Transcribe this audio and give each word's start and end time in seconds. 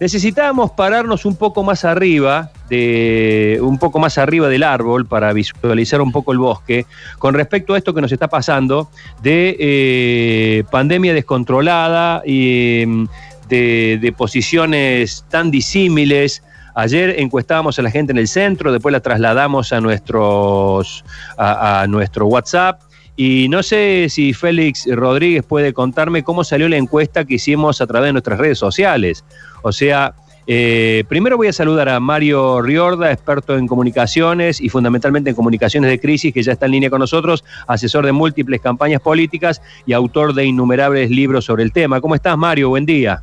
necesitábamos 0.00 0.70
pararnos 0.70 1.26
un 1.26 1.36
poco 1.36 1.62
más 1.62 1.84
arriba, 1.84 2.50
de, 2.70 3.58
un 3.60 3.78
poco 3.78 3.98
más 3.98 4.16
arriba 4.16 4.48
del 4.48 4.62
árbol 4.62 5.06
para 5.06 5.32
visualizar 5.34 6.00
un 6.00 6.10
poco 6.10 6.32
el 6.32 6.38
bosque, 6.38 6.86
con 7.18 7.34
respecto 7.34 7.74
a 7.74 7.78
esto 7.78 7.92
que 7.92 8.00
nos 8.00 8.10
está 8.10 8.26
pasando 8.26 8.88
de 9.22 9.56
eh, 9.60 10.64
pandemia 10.70 11.12
descontrolada 11.12 12.22
y 12.24 12.84
mm, 12.86 13.04
de, 13.48 14.14
posiciones 14.16 15.24
tan 15.28 15.50
disímiles. 15.50 16.42
Ayer 16.74 17.16
encuestábamos 17.18 17.78
a 17.78 17.82
la 17.82 17.90
gente 17.90 18.12
en 18.12 18.18
el 18.18 18.28
centro, 18.28 18.72
después 18.72 18.92
la 18.92 19.00
trasladamos 19.00 19.72
a, 19.72 19.80
nuestros, 19.80 21.04
a 21.36 21.84
nuestro 21.88 22.26
WhatsApp 22.26 22.80
y 23.22 23.48
no 23.50 23.62
sé 23.62 24.06
si 24.08 24.32
Félix 24.32 24.86
Rodríguez 24.90 25.44
puede 25.44 25.74
contarme 25.74 26.22
cómo 26.22 26.42
salió 26.42 26.70
la 26.70 26.78
encuesta 26.78 27.26
que 27.26 27.34
hicimos 27.34 27.82
a 27.82 27.86
través 27.86 28.08
de 28.08 28.12
nuestras 28.12 28.38
redes 28.38 28.56
sociales. 28.56 29.26
O 29.62 29.72
sea, 29.72 30.14
eh, 30.46 31.04
primero 31.08 31.36
voy 31.36 31.48
a 31.48 31.52
saludar 31.52 31.88
a 31.88 32.00
Mario 32.00 32.60
Riorda, 32.62 33.12
experto 33.12 33.56
en 33.56 33.66
comunicaciones 33.66 34.60
y 34.60 34.68
fundamentalmente 34.68 35.30
en 35.30 35.36
comunicaciones 35.36 35.90
de 35.90 36.00
crisis, 36.00 36.34
que 36.34 36.42
ya 36.42 36.52
está 36.52 36.66
en 36.66 36.72
línea 36.72 36.90
con 36.90 36.98
nosotros, 36.98 37.44
asesor 37.66 38.04
de 38.04 38.12
múltiples 38.12 38.60
campañas 38.60 39.00
políticas 39.00 39.62
y 39.86 39.92
autor 39.92 40.34
de 40.34 40.46
innumerables 40.46 41.10
libros 41.10 41.44
sobre 41.44 41.62
el 41.62 41.72
tema. 41.72 42.00
¿Cómo 42.00 42.14
estás, 42.14 42.36
Mario? 42.36 42.70
Buen 42.70 42.86
día. 42.86 43.22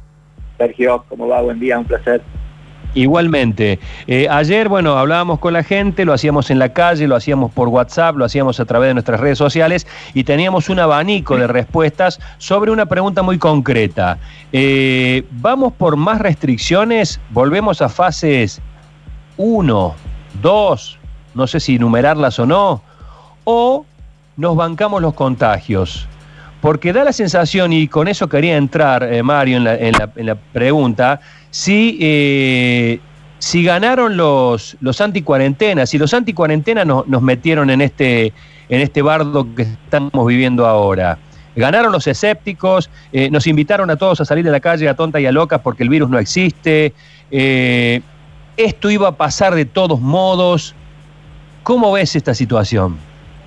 Sergio, 0.57 1.03
¿cómo 1.09 1.27
va? 1.27 1.41
Buen 1.41 1.59
día, 1.59 1.77
un 1.77 1.85
placer. 1.85 2.21
Igualmente. 2.93 3.79
Eh, 4.07 4.27
ayer, 4.29 4.69
bueno, 4.69 4.97
hablábamos 4.97 5.39
con 5.39 5.53
la 5.53 5.63
gente, 5.63 6.05
lo 6.05 6.13
hacíamos 6.13 6.49
en 6.49 6.59
la 6.59 6.73
calle, 6.73 7.07
lo 7.07 7.15
hacíamos 7.15 7.51
por 7.51 7.67
WhatsApp, 7.67 8.15
lo 8.15 8.25
hacíamos 8.25 8.59
a 8.59 8.65
través 8.65 8.89
de 8.89 8.93
nuestras 8.95 9.19
redes 9.19 9.37
sociales 9.37 9.85
y 10.13 10.23
teníamos 10.23 10.69
un 10.69 10.79
abanico 10.79 11.37
de 11.37 11.47
respuestas 11.47 12.19
sobre 12.37 12.71
una 12.71 12.87
pregunta 12.87 13.21
muy 13.21 13.37
concreta. 13.37 14.17
Eh, 14.51 15.23
¿Vamos 15.31 15.73
por 15.73 15.95
más 15.95 16.19
restricciones? 16.19 17.19
¿Volvemos 17.29 17.81
a 17.81 17.89
fases 17.89 18.61
1, 19.37 19.95
2, 20.41 20.99
no 21.35 21.47
sé 21.47 21.59
si 21.59 21.77
numerarlas 21.77 22.39
o 22.39 22.45
no? 22.45 22.81
¿O 23.43 23.85
nos 24.37 24.55
bancamos 24.55 25.01
los 25.01 25.13
contagios? 25.13 26.07
Porque 26.67 26.91
da 26.91 27.05
la 27.05 27.13
sensación, 27.13 27.71
y 27.71 27.87
con 27.87 28.09
eso 28.09 28.27
quería 28.27 28.57
entrar, 28.57 29.01
eh, 29.01 29.23
Mario, 29.23 29.55
en 29.55 29.93
la, 30.25 30.35
pregunta, 30.35 31.21
si, 31.49 31.97
eh, 32.01 32.99
si 33.39 33.63
ganaron 33.63 34.17
los, 34.17 34.75
los 34.81 34.99
anticuarentenas, 34.99 35.89
si 35.89 35.97
los 35.97 36.13
anticuarentenas 36.13 36.85
nos 36.85 37.21
metieron 37.21 37.69
en 37.69 37.79
este, 37.79 38.33
en 38.67 38.81
este 38.81 39.01
bardo 39.01 39.47
que 39.55 39.61
estamos 39.61 40.27
viviendo 40.27 40.67
ahora. 40.67 41.17
Ganaron 41.55 41.93
los 41.93 42.05
escépticos, 42.05 42.89
eh, 43.13 43.29
nos 43.29 43.47
invitaron 43.47 43.89
a 43.89 43.95
todos 43.95 44.19
a 44.19 44.25
salir 44.25 44.43
de 44.43 44.51
la 44.51 44.59
calle 44.59 44.89
a 44.89 44.93
tonta 44.93 45.21
y 45.21 45.25
a 45.25 45.31
loca 45.31 45.59
porque 45.59 45.83
el 45.83 45.89
virus 45.89 46.09
no 46.09 46.19
existe. 46.19 46.93
Esto 47.31 48.89
iba 48.91 49.07
a 49.07 49.13
pasar 49.13 49.55
de 49.55 49.63
todos 49.63 50.01
modos. 50.01 50.75
¿Cómo 51.63 51.93
ves 51.93 52.17
esta 52.17 52.33
situación? 52.33 52.97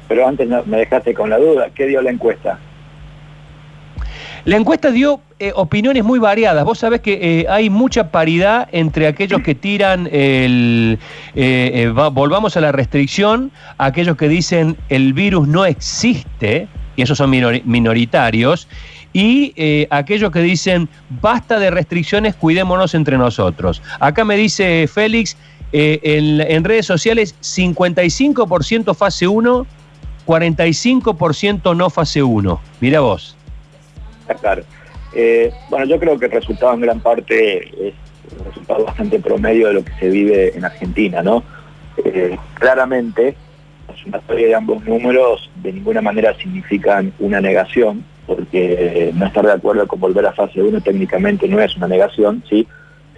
Pero 0.09 0.27
antes 0.27 0.49
me 0.65 0.79
dejaste 0.79 1.13
con 1.13 1.29
la 1.29 1.37
duda. 1.37 1.69
¿Qué 1.75 1.85
dio 1.85 2.01
la 2.01 2.13
encuesta? 2.13 2.59
La 4.45 4.57
encuesta 4.57 4.91
dio 4.91 5.21
eh, 5.39 5.53
opiniones 5.55 6.05
muy 6.05 6.19
variadas. 6.19 6.65
Vos 6.65 6.79
sabés 6.79 7.01
que 7.01 7.41
eh, 7.41 7.47
hay 7.49 7.69
mucha 7.69 8.11
paridad 8.11 8.69
entre 8.73 9.07
aquellos 9.07 9.43
que 9.43 9.55
tiran 9.55 10.09
el. 10.11 10.99
Eh, 11.35 11.93
volvamos 12.13 12.57
a 12.57 12.61
la 12.61 12.73
restricción, 12.73 13.51
aquellos 13.79 14.17
que 14.17 14.29
dicen 14.29 14.77
el 14.89 15.13
virus 15.13 15.47
no 15.47 15.65
existe, 15.65 16.69
y 16.97 17.03
esos 17.03 17.19
son 17.19 17.31
minoritarios, 17.31 18.67
y 19.13 19.55
aquellos 19.91 20.31
que 20.31 20.41
dicen 20.41 20.89
basta 21.21 21.59
de 21.59 21.71
restricciones, 21.71 22.35
cuidémonos 22.35 22.95
entre 22.95 23.19
nosotros. 23.19 23.83
Acá 23.99 24.25
me 24.25 24.37
dice 24.37 24.89
Félix, 24.93 25.37
en, 25.73 26.41
en 26.41 26.65
redes 26.65 26.87
sociales, 26.87 27.35
55% 27.41 28.95
fase 28.95 29.27
1, 29.27 29.67
45% 30.27 31.77
no 31.77 31.91
fase 31.91 32.23
1. 32.23 32.61
Mira 32.81 33.01
vos 33.01 33.37
Eh, 35.13 35.53
bueno, 35.69 35.87
yo 35.87 35.99
creo 35.99 36.19
que 36.19 36.27
el 36.27 36.33
resultado 36.33 36.75
en 36.75 36.81
gran 36.81 37.01
parte 37.01 37.89
es 37.89 37.95
un 38.39 38.45
resultado 38.45 38.85
bastante 38.85 39.19
promedio 39.19 39.69
de 39.69 39.75
lo 39.75 39.85
que 39.85 39.93
se 39.95 40.09
vive 40.09 40.57
en 40.57 40.65
Argentina, 40.65 41.23
¿no? 41.23 41.43
Eh, 42.05 42.37
claramente, 42.55 43.35
la 43.89 43.97
sumatoria 43.97 44.49
de 44.49 44.55
ambos 44.55 44.85
números 44.85 45.51
de 45.57 45.73
ninguna 45.73 46.01
manera 46.01 46.35
significan 46.35 47.13
una 47.19 47.41
negación, 47.41 48.05
porque 48.27 49.11
no 49.15 49.27
estar 49.27 49.45
de 49.45 49.53
acuerdo 49.53 49.89
con 49.89 49.99
volver 49.99 50.25
a 50.27 50.33
fase 50.33 50.63
1 50.63 50.81
técnicamente 50.83 51.49
no 51.49 51.61
es 51.61 51.77
una 51.77 51.89
negación, 51.89 52.45
¿sí? 52.49 52.67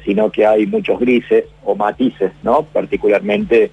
sino 0.04 0.30
que 0.30 0.46
hay 0.46 0.66
muchos 0.66 0.98
grises 0.98 1.44
o 1.64 1.74
matices, 1.74 2.32
¿no? 2.42 2.64
Particularmente, 2.64 3.70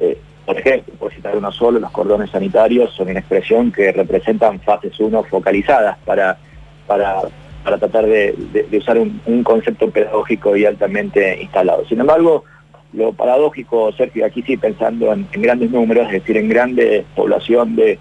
eh, 0.00 0.18
por 0.44 0.58
ejemplo, 0.58 0.94
por 0.98 1.12
citar 1.12 1.36
uno 1.36 1.52
solo, 1.52 1.80
los 1.80 1.90
cordones 1.90 2.30
sanitarios 2.30 2.94
son 2.94 3.08
una 3.08 3.20
expresión 3.20 3.72
que 3.72 3.92
representan 3.92 4.60
fases 4.60 4.98
1 4.98 5.24
focalizadas 5.24 5.98
para 6.04 6.38
para, 6.86 7.22
tratar 7.64 8.06
de, 8.06 8.34
usar 8.72 8.98
un, 8.98 9.42
concepto 9.42 9.90
pedagógico 9.90 10.56
y 10.56 10.64
altamente 10.64 11.40
instalado. 11.42 11.84
Sin 11.86 12.00
embargo, 12.00 12.44
lo 12.92 13.12
paradójico, 13.12 13.92
Sergio, 13.92 14.24
aquí 14.24 14.42
sí 14.42 14.56
pensando 14.56 15.12
en, 15.12 15.28
grandes 15.32 15.70
números, 15.70 16.06
es 16.06 16.22
decir, 16.22 16.36
en 16.36 16.48
grande 16.48 17.04
población 17.14 17.76
de, 17.76 17.98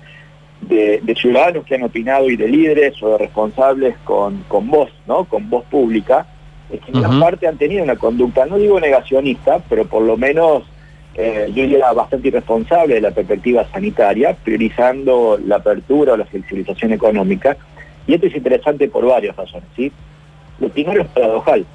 ciudadanos 1.15 1.65
que 1.65 1.75
han 1.75 1.83
opinado 1.83 2.29
y 2.29 2.35
de 2.35 2.47
líderes 2.47 3.01
o 3.01 3.09
de 3.09 3.17
responsables 3.17 3.95
con, 4.03 4.43
voz, 4.49 4.89
¿no? 5.07 5.25
Con 5.25 5.49
voz 5.49 5.65
pública, 5.65 6.25
es 6.71 6.79
que 6.81 6.91
en 6.91 7.01
gran 7.01 7.19
parte 7.19 7.47
han 7.47 7.57
tenido 7.57 7.83
una 7.83 7.95
conducta, 7.95 8.45
no 8.45 8.57
digo 8.57 8.79
negacionista, 8.79 9.59
pero 9.69 9.85
por 9.85 10.01
lo 10.01 10.17
menos 10.17 10.63
eh, 11.17 11.49
yo 11.53 11.63
era 11.63 11.93
bastante 11.93 12.27
irresponsable 12.27 12.95
de 12.95 13.01
la 13.01 13.11
perspectiva 13.11 13.65
sanitaria, 13.71 14.35
priorizando 14.43 15.39
la 15.45 15.57
apertura 15.57 16.13
o 16.13 16.17
la 16.17 16.25
flexibilización 16.25 16.91
económica, 16.91 17.55
y 18.07 18.13
esto 18.13 18.27
es 18.27 18.35
interesante 18.35 18.87
por 18.87 19.05
varias 19.05 19.35
razones. 19.35 19.67
¿sí? 19.75 19.91
Lo 20.59 20.69
primero 20.69 21.01
es 21.01 21.07
paradojal, 21.07 21.65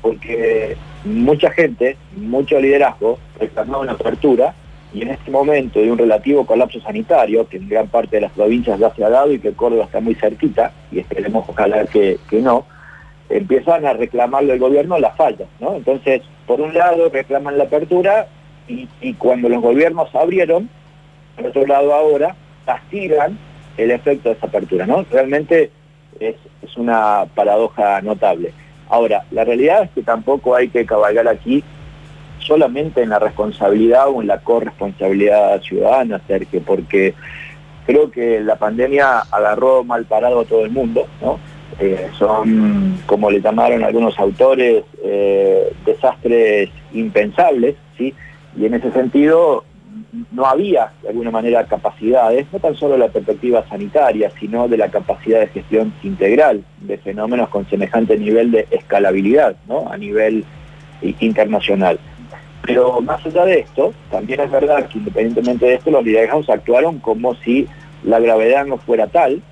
porque 0.00 0.76
mucha 1.04 1.50
gente, 1.50 1.96
mucho 2.16 2.60
liderazgo, 2.60 3.18
reclamaba 3.38 3.82
una 3.82 3.92
apertura 3.92 4.54
y 4.94 5.02
en 5.02 5.08
este 5.08 5.30
momento 5.30 5.80
de 5.80 5.90
un 5.90 5.98
relativo 5.98 6.44
colapso 6.44 6.80
sanitario, 6.80 7.48
que 7.48 7.56
en 7.56 7.68
gran 7.68 7.88
parte 7.88 8.16
de 8.16 8.22
las 8.22 8.32
provincias 8.32 8.78
ya 8.78 8.94
se 8.94 9.02
ha 9.02 9.08
dado 9.08 9.32
y 9.32 9.38
que 9.38 9.52
Córdoba 9.52 9.84
está 9.84 10.00
muy 10.00 10.14
cerquita, 10.14 10.72
y 10.90 10.98
esperemos 10.98 11.46
ojalá 11.48 11.86
que, 11.86 12.18
no, 12.32 12.66
empiezan 13.30 13.86
a 13.86 13.94
reclamarle 13.94 14.52
al 14.52 14.58
gobierno 14.58 14.98
las 14.98 15.16
fallas. 15.16 15.48
¿no? 15.60 15.76
Entonces, 15.76 16.20
por 16.46 16.60
un 16.60 16.74
lado 16.74 17.08
reclaman 17.08 17.56
la 17.56 17.64
apertura 17.64 18.26
y, 18.68 18.86
y 19.00 19.14
cuando 19.14 19.48
los 19.48 19.62
gobiernos 19.62 20.14
abrieron, 20.14 20.68
por 21.36 21.46
otro 21.46 21.66
lado 21.66 21.94
ahora, 21.94 22.36
castigan 22.66 23.38
el 23.76 23.90
efecto 23.90 24.28
de 24.28 24.36
esa 24.36 24.46
apertura, 24.46 24.86
¿no? 24.86 25.04
Realmente 25.10 25.70
es, 26.20 26.36
una 26.76 27.26
paradoja 27.34 28.00
notable. 28.00 28.52
Ahora, 28.88 29.24
la 29.30 29.44
realidad 29.44 29.82
es 29.82 29.90
que 29.90 30.02
tampoco 30.02 30.56
hay 30.56 30.68
que 30.68 30.86
cabalgar 30.86 31.28
aquí 31.28 31.62
solamente 32.38 33.02
en 33.02 33.10
la 33.10 33.18
responsabilidad 33.18 34.08
o 34.08 34.22
en 34.22 34.28
la 34.28 34.38
corresponsabilidad 34.38 35.60
ciudadana, 35.60 36.20
Sergio, 36.26 36.62
porque 36.64 37.14
creo 37.84 38.10
que 38.10 38.40
la 38.40 38.56
pandemia 38.56 39.18
agarró 39.30 39.84
mal 39.84 40.06
parado 40.06 40.40
a 40.40 40.44
todo 40.44 40.64
el 40.64 40.70
mundo, 40.70 41.06
¿no? 41.20 41.38
Eh, 41.78 42.08
son, 42.18 43.00
como 43.06 43.30
le 43.30 43.40
llamaron 43.40 43.84
algunos 43.84 44.18
autores, 44.18 44.84
eh, 45.04 45.72
desastres 45.84 46.70
impensables, 46.92 47.76
¿sí? 47.98 48.14
Y 48.56 48.66
en 48.66 48.74
ese 48.74 48.92
sentido, 48.92 49.64
no 50.30 50.46
había 50.46 50.92
de 51.02 51.08
alguna 51.08 51.30
manera 51.30 51.64
capacidades, 51.64 52.46
no 52.52 52.58
tan 52.58 52.74
solo 52.74 52.96
la 52.96 53.08
perspectiva 53.08 53.66
sanitaria, 53.68 54.30
sino 54.38 54.68
de 54.68 54.76
la 54.76 54.90
capacidad 54.90 55.40
de 55.40 55.48
gestión 55.48 55.92
integral 56.02 56.64
de 56.80 56.98
fenómenos 56.98 57.48
con 57.48 57.68
semejante 57.68 58.18
nivel 58.18 58.50
de 58.50 58.66
escalabilidad 58.70 59.56
¿no? 59.66 59.90
a 59.90 59.96
nivel 59.96 60.44
internacional. 61.20 61.98
Pero 62.62 63.00
más 63.00 63.24
allá 63.26 63.44
de 63.44 63.60
esto, 63.60 63.92
también 64.10 64.40
es 64.40 64.50
verdad 64.50 64.86
que 64.88 64.98
independientemente 64.98 65.66
de 65.66 65.74
esto, 65.74 65.90
los 65.90 66.04
liderazgos 66.04 66.48
actuaron 66.48 67.00
como 67.00 67.34
si 67.36 67.66
la 68.04 68.20
gravedad 68.20 68.64
no 68.66 68.78
fuera 68.78 69.08
tal 69.08 69.42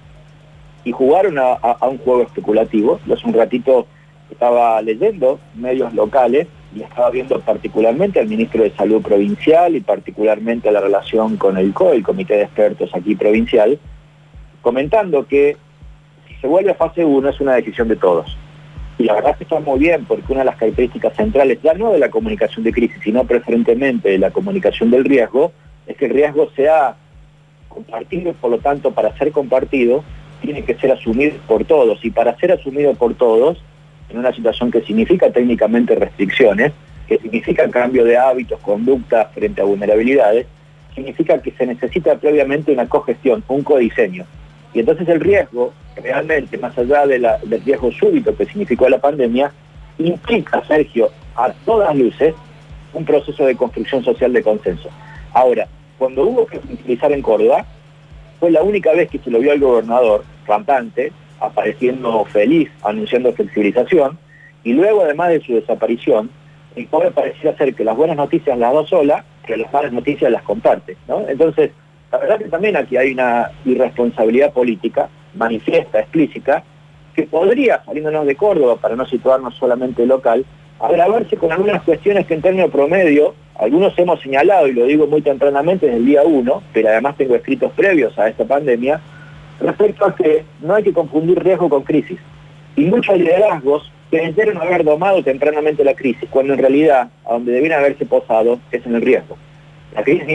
y 0.85 0.93
jugaron 0.93 1.38
a, 1.38 1.53
a 1.53 1.88
un 1.88 1.99
juego 1.99 2.23
especulativo. 2.23 3.00
Hace 3.12 3.26
un 3.26 3.35
ratito 3.35 3.87
estaba 4.31 4.81
leyendo 4.81 5.41
medios 5.56 5.93
locales 5.93 6.47
y 6.75 6.82
estaba 6.82 7.11
viendo 7.11 7.40
particularmente 7.40 8.20
al 8.20 8.28
ministro 8.28 8.62
de 8.62 8.70
Salud 8.72 9.02
provincial 9.02 9.75
y 9.75 9.81
particularmente 9.81 10.70
la 10.70 10.81
relación 10.81 11.37
con 11.37 11.58
el 11.58 11.72
COE, 11.72 11.96
el 11.96 12.02
Comité 12.02 12.37
de 12.37 12.43
Expertos 12.43 12.90
aquí 12.94 13.14
provincial, 13.14 13.78
comentando 14.62 15.26
que 15.26 15.56
si 16.28 16.34
se 16.34 16.46
vuelve 16.46 16.70
a 16.70 16.75
fase 16.75 17.05
1 17.05 17.28
es 17.28 17.40
una 17.40 17.55
decisión 17.55 17.88
de 17.88 17.96
todos. 17.96 18.37
Y 18.99 19.05
la 19.05 19.14
verdad 19.14 19.37
que 19.37 19.44
está 19.44 19.58
muy 19.61 19.78
bien, 19.78 20.05
porque 20.05 20.31
una 20.31 20.40
de 20.40 20.46
las 20.46 20.56
características 20.56 21.17
centrales, 21.17 21.58
ya 21.62 21.72
no 21.75 21.90
de 21.90 21.99
la 21.99 22.11
comunicación 22.11 22.64
de 22.64 22.73
crisis, 22.73 22.99
sino 23.02 23.25
preferentemente 23.25 24.11
de 24.11 24.19
la 24.19 24.31
comunicación 24.31 24.90
del 24.90 25.05
riesgo, 25.05 25.52
es 25.87 25.96
que 25.96 26.05
el 26.05 26.12
riesgo 26.12 26.50
sea 26.55 26.96
compartido 27.69 28.31
y 28.31 28.34
por 28.34 28.50
lo 28.50 28.58
tanto 28.58 28.90
para 28.90 29.16
ser 29.16 29.32
compartido 29.32 30.05
tiene 30.43 30.64
que 30.64 30.75
ser 30.75 30.93
asumido 30.93 31.37
por 31.49 31.64
todos. 31.64 32.05
Y 32.05 32.11
para 32.11 32.37
ser 32.37 32.52
asumido 32.52 32.94
por 32.94 33.14
todos 33.14 33.62
en 34.11 34.19
una 34.19 34.33
situación 34.33 34.71
que 34.71 34.83
significa 34.83 35.31
técnicamente 35.31 35.95
restricciones, 35.95 36.73
que 37.07 37.19
significa 37.19 37.69
cambio 37.71 38.05
de 38.05 38.17
hábitos, 38.17 38.61
conductas 38.61 39.33
frente 39.35 39.61
a 39.61 39.65
vulnerabilidades, 39.65 40.47
significa 40.95 41.41
que 41.41 41.53
se 41.53 41.67
necesita 41.67 42.17
previamente 42.17 42.73
una 42.73 42.89
cogestión, 42.89 43.43
un 43.49 43.62
codiseño. 43.62 44.25
Y 44.73 44.81
entonces 44.81 45.09
el 45.09 45.21
riesgo, 45.21 45.73
realmente, 45.97 46.59
más 46.59 46.77
allá 46.79 47.07
del 47.07 47.27
riesgo 47.65 47.91
súbito 47.93 48.37
que 48.37 48.47
significó 48.47 48.89
la 48.89 48.99
pandemia, 48.99 49.53
implica, 49.99 50.62
Sergio, 50.67 51.11
a 51.37 51.53
todas 51.65 51.95
luces, 51.97 52.35
un 52.93 53.05
proceso 53.05 53.45
de 53.45 53.57
construcción 53.57 54.05
social 54.05 54.33
de 54.33 54.43
consenso. 54.43 54.89
Ahora, 55.33 55.67
cuando 55.99 56.25
hubo 56.25 56.47
que 56.47 56.59
utilizar 56.59 57.12
en 57.12 57.23
Córdoba, 57.23 57.65
fue 58.39 58.51
la 58.51 58.62
única 58.62 58.93
vez 58.93 59.11
que 59.11 59.19
se 59.19 59.31
lo 59.31 59.39
vio 59.39 59.53
al 59.53 59.61
gobernador 59.61 60.25
rampante, 60.47 61.12
apareciendo 61.40 62.25
feliz, 62.26 62.70
anunciando 62.82 63.32
flexibilización, 63.32 64.19
y 64.62 64.72
luego, 64.72 65.02
además 65.02 65.31
de 65.31 65.40
su 65.40 65.54
desaparición, 65.54 66.31
el 66.76 66.87
pobre 66.87 67.10
parecía 67.10 67.56
ser 67.56 67.75
que 67.75 67.84
las 67.84 67.96
buenas 67.96 68.16
noticias 68.16 68.56
las 68.58 68.72
da 68.72 68.87
sola, 68.87 69.25
que 69.46 69.56
las 69.56 69.72
malas 69.72 69.92
noticias 69.92 70.31
las 70.31 70.42
comparte. 70.42 70.96
¿no? 71.08 71.26
Entonces, 71.28 71.70
la 72.12 72.19
verdad 72.19 72.38
que 72.38 72.44
también 72.44 72.76
aquí 72.76 72.96
hay 72.96 73.12
una 73.12 73.50
irresponsabilidad 73.64 74.52
política, 74.52 75.08
manifiesta, 75.34 76.00
explícita, 76.00 76.62
que 77.14 77.25
podría, 77.25 77.82
saliéndonos 77.84 78.26
de 78.26 78.37
Córdoba, 78.37 78.76
para 78.76 78.96
no 78.96 79.06
situarnos 79.06 79.54
solamente 79.56 80.06
local, 80.06 80.44
agravarse 80.78 81.37
con 81.37 81.52
algunas 81.52 81.82
cuestiones 81.82 82.26
que 82.26 82.34
en 82.34 82.42
términos 82.42 82.70
promedio, 82.70 83.34
algunos 83.58 83.98
hemos 83.98 84.20
señalado, 84.20 84.69
y 84.69 84.72
lo 84.72 84.87
digo 84.87 85.06
muy 85.06 85.20
tempranamente 85.20 85.87
desde 85.87 85.98
el 85.98 86.06
día 86.06 86.22
uno, 86.22 86.62
pero 86.72 86.88
además 86.88 87.16
tengo 87.16 87.34
escritos 87.34 87.72
previos 87.72 88.19
a 88.19 88.28
esta 88.28 88.44
pandemia, 88.44 89.00
respecto 89.61 90.07
a 90.07 90.15
que 90.15 90.45
no 90.61 90.75
hay 90.75 90.83
que 90.83 90.93
confundir 90.93 91.43
riesgo 91.43 91.69
con 91.69 91.83
crisis. 91.83 92.19
Y 92.77 92.85
muchos 92.85 93.17
liderazgos 93.17 93.91
pensaron 94.11 94.59
haber 94.59 94.85
domado 94.85 95.23
tempranamente 95.23 95.85
la 95.85 95.95
crisis, 95.95 96.29
cuando 96.31 96.55
en 96.55 96.59
realidad 96.59 97.11
a 97.25 97.33
donde 97.35 97.53
debieran 97.53 97.81
haberse 97.81 98.07
posado 98.07 98.59
es 98.73 98.85
en 98.85 98.97
el 98.97 99.03
riesgo. 99.03 99.37
La 99.95 100.03
crisis 100.03 100.29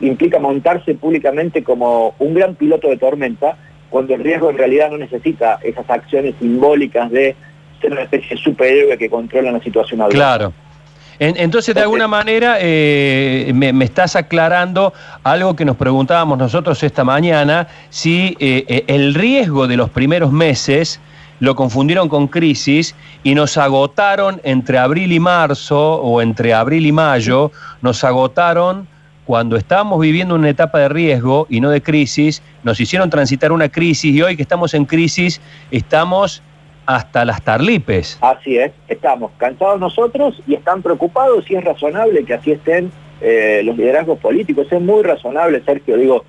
implica, 0.00 0.38
montarse 0.38 0.94
públicamente 0.94 1.62
como 1.62 2.14
un 2.18 2.34
gran 2.34 2.54
piloto 2.54 2.88
de 2.88 2.96
tormenta, 2.96 3.56
cuando 3.90 4.14
el 4.14 4.22
riesgo 4.22 4.50
en 4.50 4.58
realidad 4.58 4.90
no 4.90 4.98
necesita 4.98 5.58
esas 5.62 5.88
acciones 5.88 6.34
simbólicas 6.38 7.10
de 7.10 7.34
ser 7.80 7.92
una 7.92 8.02
especie 8.02 8.30
de 8.30 8.42
superhéroe 8.42 8.98
que 8.98 9.08
controla 9.08 9.52
la 9.52 9.60
situación 9.60 10.00
Claro. 10.10 10.52
Entonces, 11.20 11.74
de 11.74 11.80
alguna 11.80 12.06
manera, 12.06 12.58
eh, 12.60 13.50
me, 13.54 13.84
estás 13.84 14.14
aclarando 14.14 14.92
algo 15.24 15.56
que 15.56 15.64
nos 15.64 15.76
preguntábamos 15.76 16.38
nosotros 16.38 16.82
esta 16.82 17.02
mañana, 17.02 17.66
si 17.90 18.36
eh, 18.38 18.64
eh, 18.68 18.84
el 18.86 19.14
riesgo 19.14 19.66
de 19.66 19.76
los 19.76 19.90
primeros 19.90 20.30
meses 20.30 21.00
lo 21.40 21.56
confundieron 21.56 22.08
con 22.08 22.28
crisis 22.28 22.94
y 23.24 23.34
nos 23.34 23.56
agotaron 23.56 24.40
entre 24.44 24.78
abril 24.78 25.12
y 25.12 25.18
marzo 25.18 25.94
o 25.94 26.22
entre 26.22 26.54
abril 26.54 26.86
y 26.86 26.92
mayo, 26.92 27.50
nos 27.82 28.04
agotaron 28.04 28.86
cuando 29.24 29.56
estábamos 29.56 30.00
viviendo 30.00 30.36
una 30.36 30.48
etapa 30.48 30.78
de 30.78 30.88
riesgo 30.88 31.46
y 31.50 31.60
no 31.60 31.68
de 31.70 31.82
crisis, 31.82 32.42
nos 32.62 32.80
hicieron 32.80 33.10
transitar 33.10 33.52
una 33.52 33.68
crisis 33.68 34.14
y 34.14 34.22
hoy 34.22 34.36
que 34.36 34.42
estamos 34.42 34.72
en 34.72 34.84
crisis 34.84 35.40
estamos 35.70 36.42
hasta 36.88 37.26
las 37.26 37.42
tarlipes. 37.42 38.18
Así 38.22 38.56
es, 38.56 38.72
estamos 38.88 39.30
cansados 39.36 39.78
nosotros 39.78 40.42
y 40.46 40.54
están 40.54 40.80
preocupados 40.80 41.44
y 41.50 41.54
es 41.54 41.62
razonable 41.62 42.24
que 42.24 42.32
así 42.32 42.52
estén 42.52 42.90
eh, 43.20 43.60
los 43.62 43.76
liderazgos 43.76 44.18
políticos. 44.18 44.68
Es 44.70 44.80
muy 44.80 45.02
razonable, 45.02 45.62
Sergio, 45.66 45.98
digo, 45.98 46.24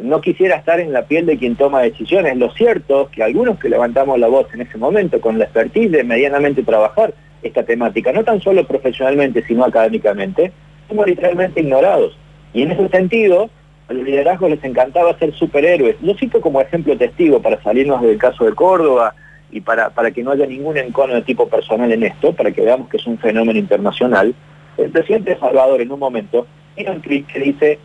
no 0.00 0.20
quisiera 0.20 0.54
estar 0.54 0.78
en 0.78 0.92
la 0.92 1.02
piel 1.06 1.26
de 1.26 1.36
quien 1.36 1.56
toma 1.56 1.80
decisiones. 1.80 2.36
Lo 2.36 2.52
cierto 2.52 3.02
es 3.02 3.08
que 3.08 3.24
algunos 3.24 3.58
que 3.58 3.68
levantamos 3.68 4.16
la 4.20 4.28
voz 4.28 4.46
en 4.54 4.60
ese 4.60 4.78
momento 4.78 5.20
con 5.20 5.36
la 5.36 5.46
expertise 5.46 5.90
de 5.90 6.04
medianamente 6.04 6.62
trabajar 6.62 7.12
esta 7.42 7.64
temática, 7.64 8.12
no 8.12 8.22
tan 8.22 8.40
solo 8.40 8.64
profesionalmente, 8.68 9.42
sino 9.44 9.64
académicamente, 9.64 10.52
somos 10.88 11.08
literalmente 11.08 11.60
ignorados. 11.60 12.16
Y 12.52 12.62
en 12.62 12.70
ese 12.70 12.88
sentido, 12.88 13.50
a 13.88 13.92
los 13.92 14.04
liderazgos 14.04 14.48
les 14.48 14.62
encantaba 14.62 15.18
ser 15.18 15.34
superhéroes. 15.34 15.96
Lo 16.02 16.14
cito 16.14 16.40
como 16.40 16.60
ejemplo 16.60 16.96
testigo 16.96 17.42
para 17.42 17.60
salirnos 17.64 18.00
del 18.00 18.16
caso 18.16 18.44
de 18.44 18.54
Córdoba 18.54 19.12
y 19.54 19.60
para, 19.60 19.90
para 19.90 20.10
que 20.10 20.24
no 20.24 20.32
haya 20.32 20.46
ningún 20.46 20.76
encono 20.76 21.14
de 21.14 21.22
tipo 21.22 21.48
personal 21.48 21.90
en 21.92 22.02
esto, 22.02 22.32
para 22.32 22.50
que 22.50 22.60
veamos 22.60 22.88
que 22.88 22.96
es 22.96 23.06
un 23.06 23.18
fenómeno 23.18 23.56
internacional. 23.56 24.34
El 24.76 24.90
presidente 24.90 25.30
de 25.30 25.38
Salvador 25.38 25.80
en 25.80 25.92
un 25.92 26.00
momento 26.00 26.48
tiene 26.74 26.90
un 26.90 27.00
tweet 27.00 27.22
que 27.22 27.38
dice 27.38 27.78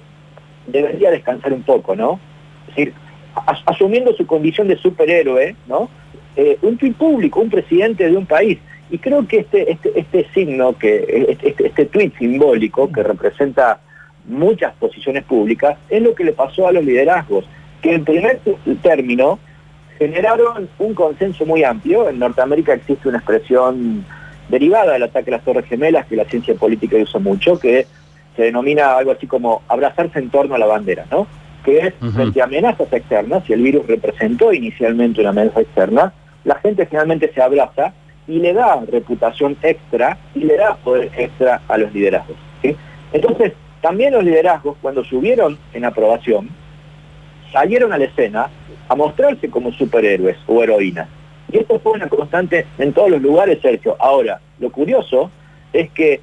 debería 0.66 1.12
descansar 1.12 1.54
un 1.54 1.62
poco, 1.62 1.95
¿no? 1.95 2.19
Es 2.69 2.75
decir, 2.75 2.94
asumiendo 3.68 4.13
su 4.13 4.25
condición 4.25 4.68
de 4.68 4.77
superhéroe, 4.77 5.56
¿no? 5.68 5.92
Eh, 6.36 6.57
un 6.63 6.75
tuit 6.77 6.98
público, 6.98 7.39
un 7.39 7.51
presidente 7.51 8.10
de 8.10 8.18
un 8.18 8.25
país. 8.25 8.57
Y 8.89 8.98
creo 8.98 9.27
que 9.27 9.42
este, 9.42 9.71
este, 9.71 9.92
este 9.94 10.27
signo, 10.33 10.75
que, 10.75 11.25
este, 11.30 11.50
este, 11.50 11.68
este 11.68 11.86
tuit 11.86 12.18
simbólico 12.18 12.92
que 12.92 13.04
representa 13.04 13.80
muchas 14.25 14.74
posiciones 14.74 15.24
públicas, 15.24 15.77
es 15.88 16.01
lo 16.01 16.16
que 16.16 16.24
le 16.24 16.33
pasó 16.33 16.68
a 16.68 16.71
los 16.71 16.83
liderazgos, 16.83 17.45
que 17.83 17.94
en 17.94 18.06
primer 18.06 18.39
término 18.81 19.38
generaron 20.00 20.69
un 20.80 20.94
consenso 20.96 21.46
muy 21.46 21.63
amplio. 21.63 22.10
En 22.10 22.18
Norteamérica 22.18 22.74
existe 22.74 23.07
una 23.07 23.19
expresión 23.19 24.04
derivada 24.48 24.94
del 24.94 25.04
ataque 25.04 25.30
a 25.30 25.38
las 25.38 25.44
Torres 25.44 25.66
Gemelas, 25.66 26.07
que 26.07 26.16
la 26.16 26.25
ciencia 26.25 26.56
política 26.56 26.96
usa 26.98 27.19
mucho, 27.19 27.60
que 27.60 27.86
se 28.36 28.44
denomina 28.44 28.98
algo 28.98 29.12
así 29.12 29.28
como 29.28 29.62
abrazarse 29.68 30.18
en 30.18 30.30
torno 30.30 30.56
a 30.56 30.57
la 30.57 30.66
bandera, 30.66 31.06
¿no? 31.12 31.28
Que 31.63 31.80
es 31.80 31.94
frente 32.16 32.42
a 32.42 32.46
amenazas 32.46 32.92
externas, 32.92 33.44
si 33.46 33.54
el 33.54 33.62
virus 33.62 33.86
representó 33.86 34.54
inicialmente 34.54 35.19
una 35.19 35.31
amenaza 35.31 35.62
externa, 35.62 36.13
la 36.45 36.56
gente 36.56 36.86
finalmente 36.86 37.31
se 37.34 37.42
abraza 37.42 37.94
y 38.28 38.40
le 38.40 38.54
da 38.54 38.80
reputación 38.90 39.57
extra 39.62 40.18
y 40.34 40.40
le 40.40 40.56
da 40.56 40.78
poder 40.78 41.12
extra 41.18 41.62
a 41.68 41.78
los 41.78 41.94
liderazgos. 41.94 42.38
Entonces, 43.12 43.54
también 43.81 44.13
los 44.13 44.24
liderazgos, 44.24 44.78
cuando 44.81 45.04
subieron 45.04 45.57
en 45.74 45.84
aprobación, 45.84 46.50
salieron 47.51 47.94
a 47.94 47.98
la 47.98 48.06
escena 48.06 48.50
a 48.88 48.96
mostrarse 48.96 49.50
como 49.50 49.72
superhéroes 49.72 50.38
o 50.48 50.63
heroínas. 50.63 51.07
Y 51.51 51.57
esto 51.57 51.80
fue 51.80 51.94
una 51.94 52.07
constante 52.07 52.66
en 52.78 52.94
todos 52.94 53.10
los 53.10 53.22
lugares, 53.22 53.60
Sergio. 53.62 53.96
Ahora, 54.00 54.40
lo 54.60 54.72
curioso 54.72 55.31
es 55.74 55.90
que 55.92 56.22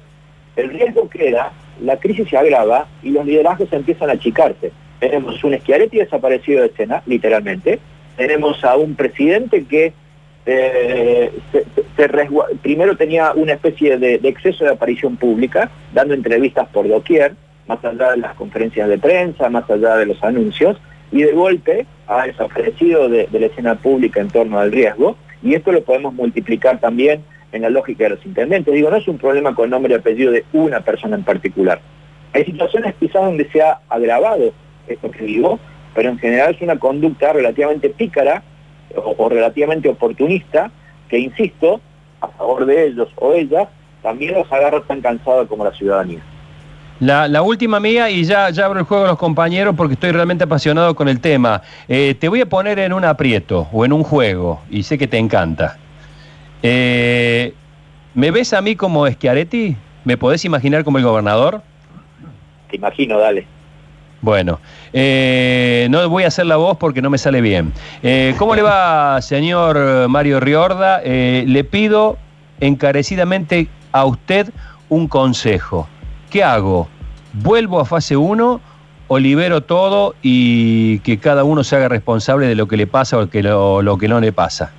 el 0.55 0.69
riesgo 0.69 1.09
queda 1.09 1.51
la 1.81 1.97
crisis 1.97 2.27
se 2.29 2.37
agrava 2.37 2.87
y 3.03 3.11
los 3.11 3.25
liderazgos 3.25 3.71
empiezan 3.71 4.09
a 4.09 4.13
achicarse. 4.13 4.71
Tenemos 4.99 5.43
un 5.43 5.57
Schiaretti 5.57 5.97
desaparecido 5.97 6.61
de 6.61 6.67
escena, 6.67 7.03
literalmente. 7.05 7.79
Tenemos 8.15 8.63
a 8.63 8.75
un 8.75 8.95
presidente 8.95 9.65
que 9.65 9.93
eh, 10.45 11.31
primero 12.61 12.95
tenía 12.95 13.33
una 13.33 13.53
especie 13.53 13.97
de, 13.97 14.15
exceso 14.23 14.63
de 14.63 14.71
aparición 14.71 15.17
pública, 15.17 15.69
dando 15.93 16.13
entrevistas 16.13 16.67
por 16.69 16.87
doquier, 16.87 17.35
más 17.67 17.83
allá 17.83 18.11
de 18.11 18.17
las 18.17 18.33
conferencias 18.35 18.89
de 18.89 18.97
prensa, 18.97 19.49
más 19.49 19.69
allá 19.69 19.97
de 19.97 20.05
los 20.07 20.23
anuncios, 20.23 20.77
y 21.11 21.23
de 21.23 21.31
golpe 21.31 21.85
ha 22.07 22.25
desaparecido 22.25 23.09
de 23.09 23.27
la 23.31 23.45
escena 23.45 23.75
pública 23.75 24.19
en 24.21 24.29
torno 24.29 24.59
al 24.59 24.71
riesgo, 24.71 25.17
y 25.41 25.53
esto 25.53 25.71
lo 25.71 25.83
podemos 25.83 26.13
multiplicar 26.13 26.79
también 26.79 27.23
en 27.51 27.61
la 27.61 27.69
lógica 27.69 28.05
de 28.05 28.11
los 28.11 28.25
intendentes. 28.25 28.73
Digo, 28.73 28.89
no 28.89 28.97
es 28.97 29.07
un 29.07 29.17
problema 29.17 29.55
con 29.55 29.69
nombre 29.69 29.93
y 29.93 29.97
apellido 29.97 30.31
de 30.31 30.45
una 30.53 30.81
persona 30.81 31.15
en 31.15 31.23
particular. 31.23 31.79
Hay 32.33 32.45
situaciones 32.45 32.95
quizás 32.99 33.23
donde 33.23 33.49
se 33.49 33.61
ha 33.61 33.79
agravado 33.89 34.53
esto 34.87 35.11
que 35.11 35.23
digo, 35.23 35.59
pero 35.95 36.09
en 36.09 36.19
general 36.19 36.55
es 36.55 36.61
una 36.61 36.77
conducta 36.77 37.33
relativamente 37.33 37.89
pícara 37.89 38.43
o, 38.95 39.29
relativamente 39.29 39.89
oportunista 39.89 40.71
que, 41.09 41.19
insisto, 41.19 41.81
a 42.21 42.27
favor 42.29 42.65
de 42.65 42.87
ellos 42.87 43.09
o 43.15 43.33
ellas, 43.33 43.67
también 44.01 44.33
los 44.33 44.51
agarra 44.51 44.81
tan 44.81 45.01
cansados 45.01 45.47
como 45.47 45.63
la 45.63 45.73
ciudadanía. 45.73 46.19
La, 46.99 47.41
última 47.43 47.79
mía, 47.79 48.09
y 48.09 48.23
ya, 48.23 48.49
ya 48.49 48.65
abro 48.65 48.79
el 48.79 48.85
juego 48.85 49.05
a 49.05 49.07
los 49.09 49.19
compañeros 49.19 49.75
porque 49.77 49.93
estoy 49.93 50.11
realmente 50.11 50.45
apasionado 50.45 50.95
con 50.95 51.07
el 51.07 51.19
tema. 51.19 51.61
Eh, 51.87 52.15
te 52.19 52.27
voy 52.27 52.41
a 52.41 52.47
poner 52.47 52.79
en 52.79 52.91
un 52.91 53.05
aprieto 53.05 53.67
o 53.71 53.85
en 53.85 53.93
un 53.93 54.03
juego, 54.03 54.61
y 54.69 54.81
sé 54.81 54.97
que 54.97 55.07
te 55.07 55.17
encanta. 55.17 55.77
Eh, 56.63 57.53
¿Me 58.15 58.31
ves 58.31 58.53
a 58.53 58.61
mí 58.61 58.75
como 58.75 59.07
Schiaretti? 59.07 59.75
¿Me 60.05 60.17
podés 60.17 60.43
imaginar 60.45 60.83
como 60.83 60.97
el 60.97 61.03
gobernador? 61.03 61.61
Te 62.71 62.77
imagino, 62.77 63.19
dale. 63.19 63.45
Bueno, 64.19 64.59
eh, 64.91 65.85
no 65.91 66.09
voy 66.09 66.23
a 66.23 66.27
hacer 66.27 66.47
la 66.47 66.55
voz 66.55 66.77
porque 66.77 67.03
no 67.03 67.11
me 67.11 67.19
sale 67.19 67.41
bien. 67.41 67.71
¿Cómo 68.39 68.55
le 68.55 68.63
va, 68.63 69.21
señor 69.21 70.09
Mario 70.09 70.39
Riorda? 70.39 71.01
le 71.03 71.63
pido 71.63 72.17
encarecidamente 72.59 73.67
a 73.91 74.05
usted 74.05 74.51
un 74.89 75.07
consejo. 75.07 75.87
¿Qué 76.29 76.43
hago? 76.43 76.87
¿Vuelvo 77.33 77.79
a 77.79 77.85
fase 77.85 78.17
1 78.17 78.61
o 79.07 79.19
libero 79.19 79.61
todo 79.61 80.15
y 80.21 80.99
que 80.99 81.17
cada 81.19 81.45
uno 81.45 81.63
se 81.63 81.77
haga 81.77 81.87
responsable 81.87 82.47
de 82.47 82.55
lo 82.55 82.67
que 82.67 82.75
le 82.75 82.87
pasa 82.87 83.17
o 83.17 83.29
que 83.29 83.41
lo 83.41 83.97
que 83.97 84.07
no 84.07 84.19
le 84.19 84.33
pasa? 84.33 84.73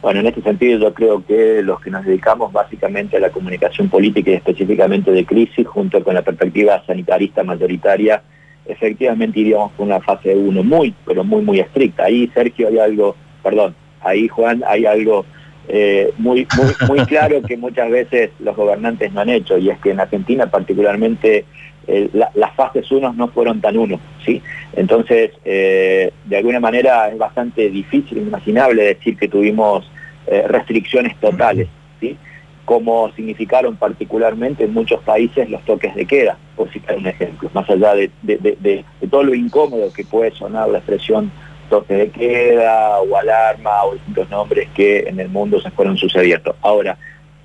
Bueno, 0.00 0.20
en 0.20 0.26
este 0.26 0.42
sentido 0.42 0.78
yo 0.78 0.94
creo 0.94 1.24
que 1.26 1.62
los 1.62 1.80
que 1.80 1.90
nos 1.90 2.04
dedicamos 2.04 2.52
básicamente 2.52 3.16
a 3.16 3.20
la 3.20 3.30
comunicación 3.30 3.88
política 3.88 4.30
y 4.30 4.34
específicamente 4.34 5.10
de 5.10 5.24
crisis, 5.24 5.66
junto 5.66 6.02
con 6.02 6.14
la 6.14 6.22
perspectiva 6.22 6.82
sanitarista 6.86 7.42
mayoritaria, 7.42 8.22
efectivamente 8.66 9.40
iríamos 9.40 9.72
por 9.72 9.86
una 9.86 10.00
fase 10.00 10.34
1 10.34 10.62
muy, 10.62 10.94
pero 11.06 11.24
muy, 11.24 11.42
muy 11.42 11.60
estricta. 11.60 12.04
Ahí, 12.04 12.30
Sergio, 12.34 12.68
hay 12.68 12.78
algo, 12.78 13.16
perdón, 13.42 13.74
ahí, 14.02 14.28
Juan, 14.28 14.62
hay 14.66 14.86
algo 14.86 15.26
eh, 15.68 16.12
muy, 16.18 16.46
muy, 16.88 17.04
claro 17.06 17.42
que 17.42 17.56
muchas 17.56 17.90
veces 17.90 18.30
los 18.38 18.56
gobernantes 18.56 19.12
no 19.12 19.20
han 19.20 19.30
hecho, 19.30 19.58
y 19.58 19.70
es 19.70 19.78
que 19.78 19.90
en 19.90 20.00
Argentina 20.00 20.46
particularmente 20.46 21.44
eh, 21.86 22.10
las 22.12 22.54
fases 22.54 22.90
unos 22.90 23.14
no 23.16 23.28
fueron 23.28 23.60
tan 23.60 23.76
uno, 23.76 24.00
¿sí? 24.24 24.42
Entonces, 24.74 25.30
de 25.44 26.36
alguna 26.36 26.60
manera 26.60 27.08
es 27.08 27.18
bastante 27.18 27.70
difícil, 27.70 28.18
inimaginable 28.18 28.82
decir 28.82 29.16
que 29.16 29.28
tuvimos 29.28 29.90
restricciones 30.48 31.14
totales, 31.20 31.68
¿sí? 32.00 32.16
como 32.64 33.12
significaron 33.12 33.76
particularmente 33.76 34.64
en 34.64 34.72
muchos 34.72 35.00
países 35.02 35.50
los 35.50 35.62
toques 35.66 35.94
de 35.94 36.06
queda, 36.06 36.38
por 36.56 36.70
citar 36.72 36.96
un 36.96 37.06
ejemplo, 37.06 37.50
más 37.52 37.68
allá 37.68 37.94
de, 37.94 38.10
de 38.22 38.84
todo 39.10 39.22
lo 39.22 39.34
incómodo 39.34 39.92
que 39.92 40.04
puede 40.04 40.30
sonar 40.30 40.70
la 40.70 40.78
expresión 40.78 41.30
toque 41.64 41.94
de 41.94 42.10
queda 42.10 43.00
o 43.00 43.16
alarma 43.16 43.84
o 43.84 43.94
distintos 43.94 44.30
nombres 44.30 44.68
que 44.74 45.00
en 45.00 45.20
el 45.20 45.28
mundo 45.28 45.60
se 45.60 45.70
fueron 45.70 45.96
sucediendo. 45.96 46.54
Ahora, 46.62 46.96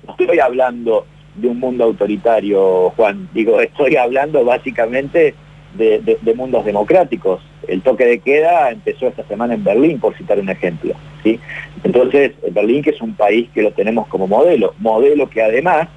no 0.06 0.16
estoy 0.18 0.38
hablando 0.38 1.06
de 1.34 1.48
un 1.48 1.60
mundo 1.60 1.84
autoritario, 1.84 2.90
Juan, 2.90 3.28
digo, 3.32 3.60
estoy 3.60 3.96
hablando 3.96 4.44
básicamente 4.44 5.34
de, 5.74 6.34
mundos 6.34 6.64
democráticos. 6.64 7.42
El 7.68 7.82
toque 7.82 8.04
de 8.04 8.18
queda 8.18 8.70
empezó 8.70 9.06
esta 9.06 9.22
semana 9.24 9.54
en 9.54 9.62
Berlín, 9.62 10.00
por 10.00 10.16
citar 10.16 10.38
un 10.38 10.48
ejemplo. 10.48 10.94
¿sí? 11.22 11.38
Entonces, 11.84 12.32
Berlín, 12.50 12.82
que 12.82 12.90
es 12.90 13.00
un 13.00 13.14
país 13.14 13.48
que 13.54 13.62
lo 13.62 13.72
tenemos 13.72 14.08
como 14.08 14.26
modelo, 14.26 14.74
modelo 14.78 15.28
que 15.28 15.42
además, 15.42 15.88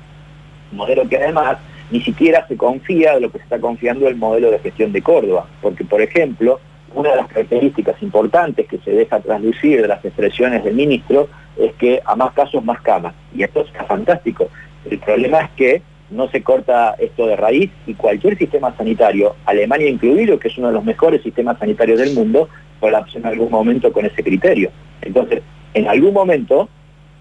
modelo 0.72 1.08
que 1.08 1.18
además 1.18 1.58
ni 1.92 2.02
siquiera 2.02 2.48
se 2.48 2.58
confía 2.58 3.16
de 3.16 3.22
lo 3.22 3.32
que 3.32 3.38
se 3.40 3.44
está 3.44 3.60
confiando 3.60 4.08
el 4.08 4.16
modelo 4.16 4.52
de 4.52 4.60
gestión 4.60 4.92
de 4.92 5.02
Córdoba, 5.02 5.48
porque 5.62 5.84
por 5.84 6.02
ejemplo, 6.02 6.60
una 6.94 7.12
de 7.12 7.16
las 7.18 7.28
características 7.28 8.02
importantes 8.02 8.68
que 8.68 8.78
se 8.80 8.92
deja 8.92 9.20
traslucir 9.20 9.82
de 9.82 9.88
las 9.88 10.04
expresiones 10.04 10.64
del 10.64 10.76
ministro 10.76 11.28
es 11.58 11.74
que 11.74 12.02
a 12.06 12.16
más 12.16 12.34
casos 12.34 12.64
más 12.64 12.82
camas. 12.82 13.14
Y 13.36 13.44
esto 13.44 13.62
está 13.62 13.84
fantástico. 13.86 14.48
El 14.90 15.00
problema 15.00 15.42
es 15.42 15.52
que 15.52 15.82
no 16.10 16.30
se 16.30 16.44
corta 16.44 16.96
esto 17.00 17.28
de 17.28 17.36
raíz 17.36 17.72
y 17.88 17.96
cualquier 17.96 18.38
sistema 18.38 18.76
sanitario, 18.78 19.36
Alemania 19.46 19.90
incluido, 19.90 20.38
que 20.38 20.48
es 20.48 20.58
uno 20.58 20.68
de 20.68 20.74
los 20.74 20.84
mejores 20.84 21.24
sistemas 21.24 21.58
sanitarios 21.58 22.00
del 22.00 22.14
mundo, 22.14 22.50
colapsa 22.80 23.18
en 23.18 23.26
algún 23.26 23.50
momento 23.50 23.92
con 23.92 24.06
ese 24.06 24.24
criterio. 24.24 24.70
Entonces, 25.02 25.42
en 25.74 25.88
algún 25.88 26.14
momento 26.14 26.70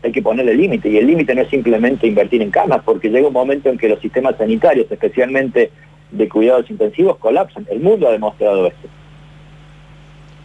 hay 0.03 0.13
que 0.13 0.21
ponerle 0.21 0.55
límite 0.55 0.89
y 0.91 0.99
el 0.99 1.07
límite 1.07 1.35
no 1.35 1.43
es 1.43 1.49
simplemente 1.49 2.07
invertir 2.07 2.43
en 2.43 2.51
camas, 2.51 2.83
porque 2.85 3.09
llega 3.09 3.29
un 3.29 3.33
momento 3.33 3.71
en 3.71 3.79
que 3.79 3.89
los 3.89 4.01
sistemas 4.01 4.37
sanitarios, 4.37 4.91
especialmente 4.91 5.71
de 6.11 6.29
cuidados 6.29 6.69
intensivos, 6.71 7.17
colapsan. 7.19 7.67
El 7.71 7.81
mundo 7.81 8.09
ha 8.09 8.13
demostrado 8.13 8.67
esto. 8.67 8.89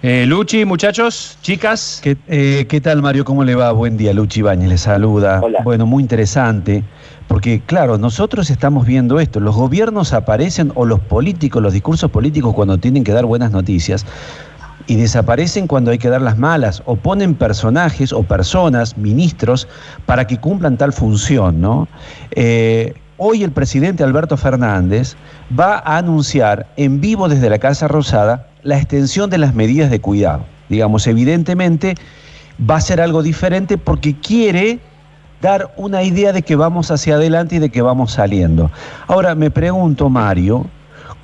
Eh, 0.10 0.26
Luchi, 0.26 0.64
muchachos, 0.64 1.38
chicas. 1.42 2.00
¿Qué, 2.02 2.16
¿Qué, 2.70 2.80
tal, 2.80 3.02
Mario? 3.02 3.26
¿Cómo 3.26 3.44
le 3.44 3.56
va? 3.56 3.74
Buen 3.74 3.98
día, 3.98 4.14
Luchi 4.14 4.42
Bañez, 4.42 4.70
le 4.70 4.78
saluda. 4.78 5.42
Bueno, 5.66 5.86
muy 5.86 6.02
interesante, 6.02 6.86
porque 7.28 7.60
claro, 7.66 7.98
nosotros 7.98 8.50
estamos 8.50 8.86
viendo 8.86 9.20
esto, 9.20 9.42
los 9.42 9.54
gobiernos 9.54 10.14
aparecen, 10.14 10.72
o 10.76 10.86
los 10.86 11.02
políticos, 11.02 11.62
los 11.62 11.74
discursos 11.74 12.10
políticos 12.10 12.54
cuando 12.54 12.78
tienen 12.78 13.04
que 13.04 13.12
dar 13.12 13.26
buenas 13.26 13.52
noticias, 13.52 14.06
y 14.86 14.96
desaparecen 14.96 15.68
cuando 15.68 15.92
hay 15.92 15.98
que 15.98 16.08
dar 16.08 16.22
las 16.22 16.38
malas, 16.38 16.84
o 16.86 16.96
ponen 16.96 17.36
personajes 17.36 18.14
o 18.14 18.24
personas, 18.24 18.98
ministros, 18.98 19.68
para 20.06 20.26
que 20.26 20.38
cumplan 20.38 20.78
tal 20.78 20.94
función, 20.94 21.60
¿no? 21.60 21.90
Eh, 22.32 22.94
hoy 23.18 23.44
el 23.44 23.52
presidente 23.52 24.06
Alberto 24.06 24.38
Fernández 24.38 25.18
va 25.60 25.80
a 25.80 25.98
anunciar 25.98 26.66
en 26.78 27.02
vivo 27.02 27.28
desde 27.28 27.50
la 27.50 27.60
Casa 27.60 27.90
Rosada 27.90 28.47
la 28.68 28.78
extensión 28.78 29.30
de 29.30 29.38
las 29.38 29.56
medidas 29.56 29.90
de 29.90 30.02
cuidado. 30.02 30.44
Digamos, 30.68 31.08
evidentemente 31.08 31.96
va 32.70 32.76
a 32.76 32.82
ser 32.82 33.00
algo 33.00 33.24
diferente 33.24 33.78
porque 33.78 34.14
quiere 34.20 34.80
dar 35.42 35.74
una 35.78 36.04
idea 36.04 36.34
de 36.34 36.42
que 36.42 36.58
vamos 36.58 36.92
hacia 36.92 37.16
adelante 37.16 37.56
y 37.56 37.60
de 37.60 37.70
que 37.70 37.82
vamos 37.82 38.12
saliendo. 38.12 38.70
Ahora 39.08 39.36
me 39.36 39.50
pregunto, 39.52 40.10
Mario, 40.10 40.66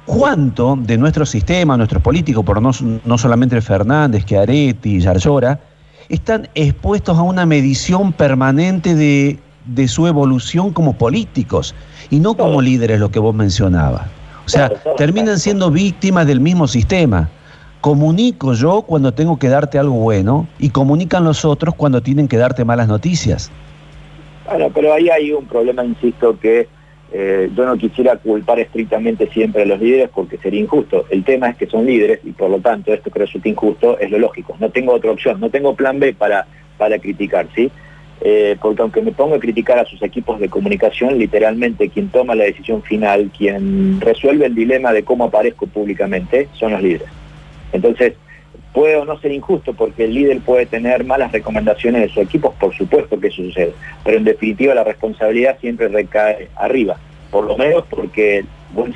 ¿cuánto 0.05 0.77
de 0.79 0.97
nuestro 0.97 1.25
sistema, 1.25 1.75
nuestros 1.75 2.01
políticos, 2.01 2.45
por 2.45 2.62
no, 2.62 2.71
no 3.03 3.17
solamente 3.17 3.59
Fernández, 3.59 4.23
que 4.23 4.38
Areti, 4.38 5.01
Yarlora, 5.01 5.59
están 6.07 6.47
expuestos 6.55 7.17
a 7.17 7.23
una 7.23 7.45
medición 7.45 8.13
permanente 8.13 8.95
de, 8.95 9.38
de 9.65 9.88
su 9.89 10.07
evolución 10.07 10.71
como 10.71 10.93
políticos 10.93 11.75
y 12.09 12.19
no 12.19 12.35
como 12.35 12.62
líderes, 12.62 13.01
lo 13.01 13.12
que 13.12 13.19
vos 13.19 13.35
mencionabas? 13.35 14.23
O 14.45 14.50
sea, 14.50 14.69
terminan 14.97 15.39
siendo 15.39 15.71
víctimas 15.71 16.27
del 16.27 16.39
mismo 16.39 16.67
sistema. 16.67 17.29
Comunico 17.81 18.53
yo 18.53 18.81
cuando 18.83 19.13
tengo 19.13 19.38
que 19.38 19.50
darte 19.50 19.77
algo 19.77 19.95
bueno 19.95 20.47
y 20.59 20.69
comunican 20.69 21.23
los 21.23 21.43
otros 21.45 21.75
cuando 21.75 22.01
tienen 22.01 22.27
que 22.27 22.38
darte 22.38 22.63
malas 22.63 22.88
noticias. 22.88 23.51
Bueno, 24.47 24.69
pero 24.73 24.93
ahí 24.93 25.09
hay 25.09 25.31
un 25.31 25.45
problema, 25.45 25.83
insisto, 25.83 26.38
que 26.39 26.67
eh, 27.12 27.51
yo 27.55 27.65
no 27.65 27.77
quisiera 27.77 28.17
culpar 28.17 28.59
estrictamente 28.59 29.29
siempre 29.29 29.63
a 29.63 29.65
los 29.65 29.79
líderes 29.79 30.09
porque 30.13 30.38
sería 30.38 30.62
injusto. 30.62 31.05
El 31.09 31.23
tema 31.23 31.50
es 31.50 31.57
que 31.57 31.67
son 31.67 31.85
líderes 31.85 32.19
y 32.23 32.31
por 32.31 32.50
lo 32.50 32.59
tanto 32.59 32.93
esto 32.93 33.12
que 33.12 33.19
resulta 33.19 33.50
injusto 33.50 34.00
es 34.00 34.09
lo 34.09 34.17
lógico. 34.17 34.55
No 34.59 34.69
tengo 34.69 34.93
otra 34.93 35.12
opción, 35.12 35.39
no 35.39 35.50
tengo 35.50 35.75
plan 35.75 36.00
B 36.00 36.13
para, 36.13 36.47
para 36.77 36.97
criticar, 37.00 37.47
¿sí? 37.55 37.71
Eh, 38.22 38.55
porque 38.62 38.82
aunque 38.82 39.01
me 39.01 39.12
pongo 39.12 39.36
a 39.36 39.39
criticar 39.39 39.79
a 39.79 39.86
sus 39.86 40.01
equipos 40.01 40.39
de 40.39 40.48
comunicación, 40.48 41.17
literalmente 41.17 41.89
quien 41.89 42.10
toma 42.10 42.36
la 42.36 42.46
decisión 42.46 42.82
final, 42.82 43.29
quien 43.38 44.00
resuelve 44.00 44.46
el 44.46 44.55
dilema 44.55 44.93
de 44.93 45.03
cómo 45.03 45.25
aparezco 45.25 45.67
públicamente, 45.67 46.48
son 46.53 46.72
los 46.72 46.82
líderes. 46.82 47.10
Entonces, 47.74 48.13
puede 48.72 48.96
o 48.96 49.05
no 49.05 49.20
ser 49.20 49.32
injusto 49.32 49.74
porque 49.74 50.05
el 50.05 50.13
líder 50.13 50.39
puede 50.39 50.65
tener 50.65 51.03
malas 51.03 51.32
recomendaciones 51.32 52.01
de 52.01 52.08
sus 52.10 52.24
equipos, 52.24 52.53
por 52.55 52.74
supuesto 52.74 53.20
que 53.20 53.27
eso 53.27 53.43
sucede, 53.43 53.74
pero 54.03 54.17
en 54.17 54.24
definitiva 54.24 54.74
la 54.74 54.84
responsabilidad 54.84 55.58
siempre 55.60 55.88
recae 55.89 56.50
arriba, 56.55 56.98
por 57.29 57.46
lo 57.46 57.58
menos 57.58 57.84
porque, 57.89 58.46
voy 58.74 58.93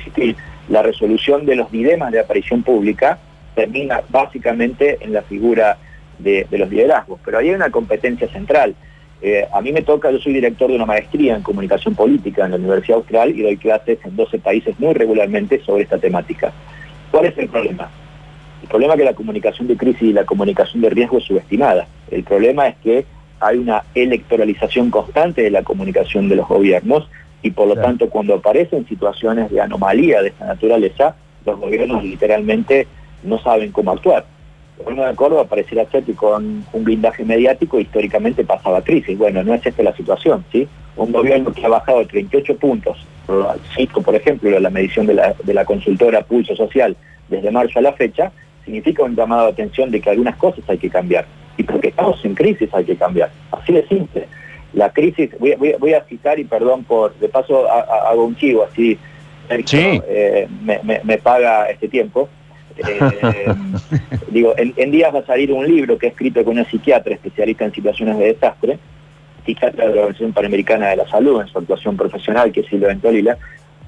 la 0.68 0.82
resolución 0.82 1.46
de 1.46 1.56
los 1.56 1.70
dilemas 1.70 2.12
de 2.12 2.20
aparición 2.20 2.62
pública 2.62 3.18
termina 3.54 4.02
básicamente 4.08 4.98
en 5.00 5.12
la 5.12 5.22
figura 5.22 5.78
de, 6.18 6.46
de 6.50 6.58
los 6.58 6.68
liderazgos, 6.68 7.20
pero 7.24 7.38
ahí 7.38 7.48
hay 7.48 7.54
una 7.54 7.70
competencia 7.70 8.28
central 8.28 8.74
eh, 9.20 9.46
a 9.52 9.60
mí 9.60 9.72
me 9.72 9.82
toca, 9.82 10.10
yo 10.10 10.18
soy 10.18 10.32
director 10.32 10.68
de 10.68 10.76
una 10.76 10.86
maestría 10.86 11.34
en 11.34 11.42
comunicación 11.42 11.94
política 11.94 12.44
en 12.44 12.52
la 12.52 12.56
Universidad 12.56 12.98
Austral 12.98 13.30
y 13.30 13.42
doy 13.42 13.56
clases 13.56 13.98
en 14.04 14.14
12 14.14 14.38
países 14.38 14.78
muy 14.78 14.94
regularmente 14.94 15.60
sobre 15.64 15.82
esta 15.82 15.98
temática. 15.98 16.52
¿Cuál 17.10 17.26
es 17.26 17.38
el 17.38 17.48
problema? 17.48 17.90
El 18.62 18.68
problema 18.68 18.94
es 18.94 18.98
que 18.98 19.04
la 19.04 19.14
comunicación 19.14 19.66
de 19.66 19.76
crisis 19.76 20.02
y 20.02 20.12
la 20.12 20.24
comunicación 20.24 20.82
de 20.82 20.90
riesgo 20.90 21.18
es 21.18 21.24
subestimada. 21.24 21.88
El 22.10 22.22
problema 22.22 22.68
es 22.68 22.76
que 22.76 23.06
hay 23.40 23.58
una 23.58 23.82
electoralización 23.94 24.90
constante 24.90 25.42
de 25.42 25.50
la 25.50 25.62
comunicación 25.62 26.28
de 26.28 26.36
los 26.36 26.46
gobiernos 26.46 27.08
y 27.42 27.50
por 27.50 27.68
lo 27.68 27.76
tanto 27.76 28.08
cuando 28.10 28.34
aparecen 28.34 28.86
situaciones 28.86 29.50
de 29.50 29.60
anomalía 29.60 30.22
de 30.22 30.28
esta 30.28 30.46
naturaleza, 30.46 31.16
los 31.44 31.58
gobiernos 31.58 32.04
literalmente 32.04 32.86
no 33.24 33.38
saben 33.38 33.72
cómo 33.72 33.92
actuar 33.92 34.24
gobierno 34.78 35.06
de 35.06 35.14
Córdoba 35.14 35.44
pareciera 35.44 35.84
ser 35.90 36.04
que 36.04 36.14
con 36.14 36.64
un 36.72 36.84
blindaje 36.84 37.24
mediático 37.24 37.78
históricamente 37.80 38.44
pasaba 38.44 38.82
crisis. 38.82 39.16
Bueno, 39.18 39.42
no 39.42 39.54
es 39.54 39.64
esta 39.64 39.82
la 39.82 39.94
situación, 39.94 40.44
¿sí? 40.52 40.68
Un 40.96 41.12
gobierno 41.12 41.52
que 41.52 41.64
ha 41.64 41.68
bajado 41.68 42.06
38 42.06 42.56
puntos, 42.56 42.98
cito 43.76 44.02
por 44.02 44.14
ejemplo 44.14 44.58
la 44.58 44.70
medición 44.70 45.06
de 45.06 45.14
la, 45.14 45.34
de 45.44 45.54
la 45.54 45.64
consultora 45.64 46.22
Pulso 46.22 46.56
Social 46.56 46.96
desde 47.28 47.50
marzo 47.50 47.78
a 47.78 47.82
la 47.82 47.92
fecha, 47.92 48.32
significa 48.64 49.04
un 49.04 49.14
llamado 49.14 49.46
de 49.46 49.52
atención 49.52 49.90
de 49.90 50.00
que 50.00 50.10
algunas 50.10 50.36
cosas 50.36 50.64
hay 50.68 50.78
que 50.78 50.90
cambiar. 50.90 51.26
Y 51.56 51.62
porque 51.62 51.88
estamos 51.88 52.24
en 52.24 52.34
crisis 52.34 52.68
hay 52.72 52.84
que 52.84 52.96
cambiar. 52.96 53.30
Así 53.50 53.72
de 53.72 53.86
simple. 53.86 54.26
La 54.72 54.90
crisis, 54.90 55.30
voy, 55.38 55.92
a 55.92 56.04
citar 56.04 56.38
y 56.38 56.44
perdón 56.44 56.84
por, 56.84 57.14
de 57.18 57.28
paso 57.28 57.70
hago 57.70 58.24
un 58.24 58.36
chivo 58.36 58.64
así, 58.70 58.98
eh, 59.50 60.46
me, 60.62 60.80
me 61.04 61.18
paga 61.18 61.70
este 61.70 61.88
tiempo. 61.88 62.28
Eh, 62.78 63.54
digo, 64.30 64.54
en, 64.56 64.90
días 64.90 65.14
va 65.14 65.20
a 65.20 65.26
salir 65.26 65.52
un 65.52 65.66
libro 65.66 65.98
que 65.98 66.06
he 66.06 66.10
escrito 66.10 66.44
con 66.44 66.54
una 66.54 66.64
psiquiatra 66.64 67.14
especialista 67.14 67.64
en 67.64 67.72
situaciones 67.72 68.18
de 68.18 68.26
desastre, 68.26 68.78
psiquiatra 69.44 69.88
de 69.88 69.94
la 69.94 70.00
Organización 70.02 70.32
Panamericana 70.32 70.88
de 70.88 70.96
la 70.96 71.08
Salud, 71.08 71.40
en 71.40 71.48
su 71.48 71.58
actuación 71.58 71.96
profesional, 71.96 72.52
que 72.52 72.60
es 72.60 72.66
Silvia 72.66 72.88
Ventolila, 72.88 73.38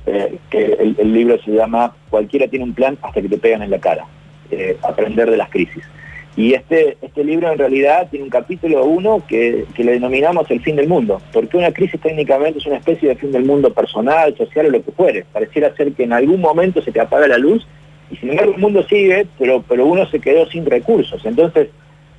eh, 0.06 0.38
que 0.48 0.94
el, 0.98 1.12
libro 1.12 1.38
se 1.42 1.52
llama 1.52 1.94
Cualquiera 2.08 2.48
tiene 2.48 2.64
un 2.64 2.74
plan 2.74 2.98
hasta 3.02 3.20
que 3.20 3.28
te 3.28 3.38
pegan 3.38 3.62
en 3.62 3.70
la 3.70 3.78
cara, 3.78 4.06
eh, 4.50 4.76
aprender 4.82 5.30
de 5.30 5.36
las 5.36 5.50
crisis. 5.50 5.84
Y 6.36 6.54
este, 6.54 6.96
este 7.02 7.24
libro 7.24 7.52
en 7.52 7.58
realidad 7.58 8.08
tiene 8.08 8.24
un 8.24 8.30
capítulo 8.30 8.84
uno 8.84 9.22
que, 9.28 9.66
que, 9.74 9.84
le 9.84 9.92
denominamos 9.92 10.50
el 10.50 10.60
fin 10.60 10.76
del 10.76 10.88
mundo, 10.88 11.20
porque 11.32 11.56
una 11.56 11.72
crisis 11.72 12.00
técnicamente 12.00 12.60
es 12.60 12.66
una 12.66 12.76
especie 12.76 13.08
de 13.08 13.16
fin 13.16 13.32
del 13.32 13.44
mundo 13.44 13.74
personal, 13.74 14.34
social 14.36 14.66
o 14.66 14.70
lo 14.70 14.82
que 14.82 14.92
fuere. 14.92 15.26
Pareciera 15.32 15.74
ser 15.74 15.92
que 15.92 16.04
en 16.04 16.12
algún 16.12 16.40
momento 16.40 16.80
se 16.82 16.92
te 16.92 17.00
apaga 17.00 17.26
la 17.26 17.36
luz 17.36 17.66
y 18.10 18.16
sin 18.16 18.30
embargo 18.30 18.54
el 18.54 18.60
mundo 18.60 18.82
sigue, 18.84 19.26
pero, 19.38 19.62
pero 19.68 19.86
uno 19.86 20.06
se 20.06 20.20
quedó 20.20 20.46
sin 20.46 20.66
recursos. 20.66 21.24
Entonces, 21.24 21.68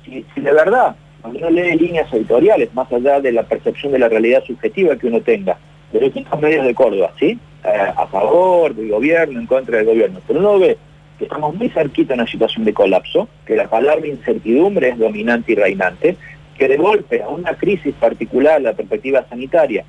si, 0.04 0.24
de 0.40 0.52
verdad 0.52 0.96
cuando 1.20 1.38
uno 1.38 1.50
lee 1.50 1.78
líneas 1.78 2.12
editoriales, 2.12 2.74
más 2.74 2.92
allá 2.92 3.20
de 3.20 3.30
la 3.30 3.44
percepción 3.44 3.92
de 3.92 4.00
la 4.00 4.08
realidad 4.08 4.42
subjetiva 4.44 4.96
que 4.96 5.06
uno 5.06 5.20
tenga, 5.20 5.56
de 5.92 6.00
los 6.00 6.12
distintos 6.12 6.40
medios 6.40 6.66
de 6.66 6.74
Córdoba, 6.74 7.12
¿sí? 7.18 7.38
Eh, 7.64 7.92
a 7.96 8.06
favor 8.08 8.74
del 8.74 8.88
gobierno, 8.88 9.38
en 9.38 9.46
contra 9.46 9.76
del 9.76 9.86
gobierno, 9.86 10.20
pero 10.26 10.40
uno 10.40 10.58
ve 10.58 10.76
que 11.18 11.24
estamos 11.26 11.54
muy 11.54 11.68
cerquita 11.68 12.14
en 12.14 12.20
una 12.20 12.28
situación 12.28 12.64
de 12.64 12.74
colapso, 12.74 13.28
que 13.46 13.54
la 13.54 13.68
palabra 13.68 14.04
incertidumbre 14.04 14.88
es 14.88 14.98
dominante 14.98 15.52
y 15.52 15.54
reinante, 15.54 16.16
que 16.58 16.66
de 16.66 16.76
golpe 16.76 17.22
a 17.22 17.28
una 17.28 17.54
crisis 17.54 17.94
particular, 17.94 18.60
la 18.60 18.72
perspectiva 18.72 19.24
sanitaria, 19.28 19.84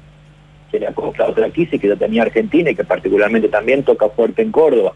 se 0.70 0.80
le 0.80 0.88
acopla 0.88 1.28
otra 1.28 1.50
crisis 1.50 1.82
que 1.82 1.88
ya 1.88 1.96
tenía 1.96 2.24
Argentina 2.24 2.70
y 2.70 2.76
que 2.76 2.84
particularmente 2.84 3.48
también 3.48 3.84
toca 3.84 4.10
fuerte 4.10 4.44
en 4.44 4.52
Córdoba, 4.52 4.94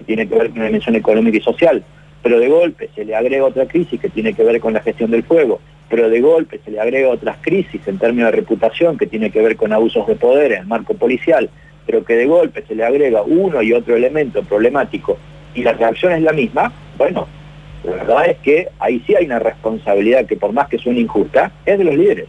que 0.00 0.04
tiene 0.04 0.26
que 0.26 0.34
ver 0.34 0.50
con 0.50 0.60
la 0.60 0.66
dimensión 0.66 0.96
económica 0.96 1.36
y 1.36 1.42
social, 1.42 1.84
pero 2.22 2.40
de 2.40 2.48
golpe 2.48 2.88
se 2.94 3.04
le 3.04 3.14
agrega 3.14 3.44
otra 3.44 3.66
crisis 3.66 4.00
que 4.00 4.08
tiene 4.08 4.32
que 4.32 4.42
ver 4.42 4.60
con 4.60 4.72
la 4.72 4.80
gestión 4.80 5.10
del 5.10 5.22
fuego, 5.22 5.60
pero 5.90 6.08
de 6.08 6.20
golpe 6.20 6.60
se 6.64 6.70
le 6.70 6.80
agrega 6.80 7.08
otras 7.08 7.36
crisis 7.40 7.86
en 7.86 7.98
términos 7.98 8.30
de 8.30 8.36
reputación 8.38 8.96
que 8.96 9.06
tiene 9.06 9.30
que 9.30 9.42
ver 9.42 9.56
con 9.56 9.72
abusos 9.72 10.06
de 10.06 10.16
poder 10.16 10.52
en 10.52 10.60
el 10.60 10.66
marco 10.66 10.94
policial, 10.94 11.50
pero 11.86 12.04
que 12.04 12.16
de 12.16 12.26
golpe 12.26 12.64
se 12.66 12.74
le 12.74 12.84
agrega 12.84 13.22
uno 13.22 13.62
y 13.62 13.72
otro 13.72 13.94
elemento 13.94 14.42
problemático 14.42 15.18
y 15.54 15.62
la 15.62 15.72
reacción 15.72 16.12
es 16.12 16.22
la 16.22 16.32
misma, 16.32 16.72
bueno, 16.96 17.26
la 17.84 17.92
verdad 17.92 18.26
es 18.26 18.38
que 18.38 18.68
ahí 18.78 19.02
sí 19.06 19.14
hay 19.14 19.26
una 19.26 19.38
responsabilidad 19.38 20.26
que 20.26 20.36
por 20.36 20.52
más 20.52 20.68
que 20.68 20.78
suene 20.78 21.00
injusta, 21.00 21.50
es 21.66 21.78
de 21.78 21.84
los 21.84 21.94
líderes. 21.94 22.28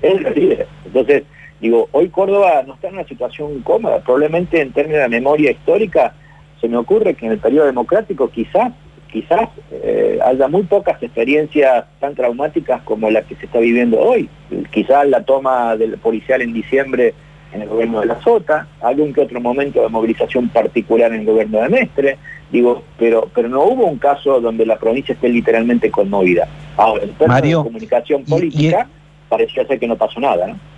Es 0.00 0.14
de 0.14 0.20
los 0.20 0.36
líderes. 0.36 0.66
Entonces, 0.86 1.24
digo, 1.60 1.88
hoy 1.92 2.08
Córdoba 2.08 2.62
no 2.66 2.74
está 2.74 2.88
en 2.88 2.94
una 2.94 3.04
situación 3.04 3.60
cómoda, 3.62 4.00
probablemente 4.00 4.60
en 4.60 4.72
términos 4.72 5.02
de 5.02 5.08
memoria 5.08 5.50
histórica, 5.50 6.14
se 6.60 6.68
me 6.68 6.76
ocurre 6.76 7.14
que 7.14 7.26
en 7.26 7.32
el 7.32 7.38
periodo 7.38 7.66
democrático 7.66 8.28
quizás 8.28 8.72
quizás 9.10 9.48
eh, 9.72 10.18
haya 10.24 10.48
muy 10.48 10.62
pocas 10.62 11.02
experiencias 11.02 11.84
tan 11.98 12.14
traumáticas 12.14 12.82
como 12.82 13.10
la 13.10 13.22
que 13.22 13.34
se 13.36 13.46
está 13.46 13.58
viviendo 13.58 13.98
hoy. 13.98 14.28
Quizás 14.70 15.06
la 15.08 15.24
toma 15.24 15.76
del 15.76 15.98
policial 15.98 16.42
en 16.42 16.52
diciembre 16.52 17.14
en 17.52 17.62
el 17.62 17.68
gobierno 17.68 18.00
de 18.00 18.06
la 18.06 18.20
Sota, 18.22 18.68
algún 18.80 19.12
que 19.12 19.22
otro 19.22 19.40
momento 19.40 19.82
de 19.82 19.88
movilización 19.88 20.48
particular 20.50 21.12
en 21.12 21.20
el 21.20 21.26
gobierno 21.26 21.60
de 21.60 21.68
Mestre, 21.68 22.18
digo, 22.52 22.84
pero, 22.96 23.28
pero 23.34 23.48
no 23.48 23.64
hubo 23.64 23.86
un 23.86 23.98
caso 23.98 24.40
donde 24.40 24.64
la 24.64 24.78
provincia 24.78 25.14
esté 25.14 25.28
literalmente 25.28 25.90
conmovida. 25.90 26.46
Ahora, 26.76 27.02
en 27.02 27.12
términos 27.14 27.42
de 27.42 27.54
comunicación 27.54 28.24
política, 28.24 28.86
parecía 29.28 29.66
ser 29.66 29.80
que 29.80 29.88
no 29.88 29.96
pasó 29.96 30.20
nada, 30.20 30.46
¿no? 30.46 30.69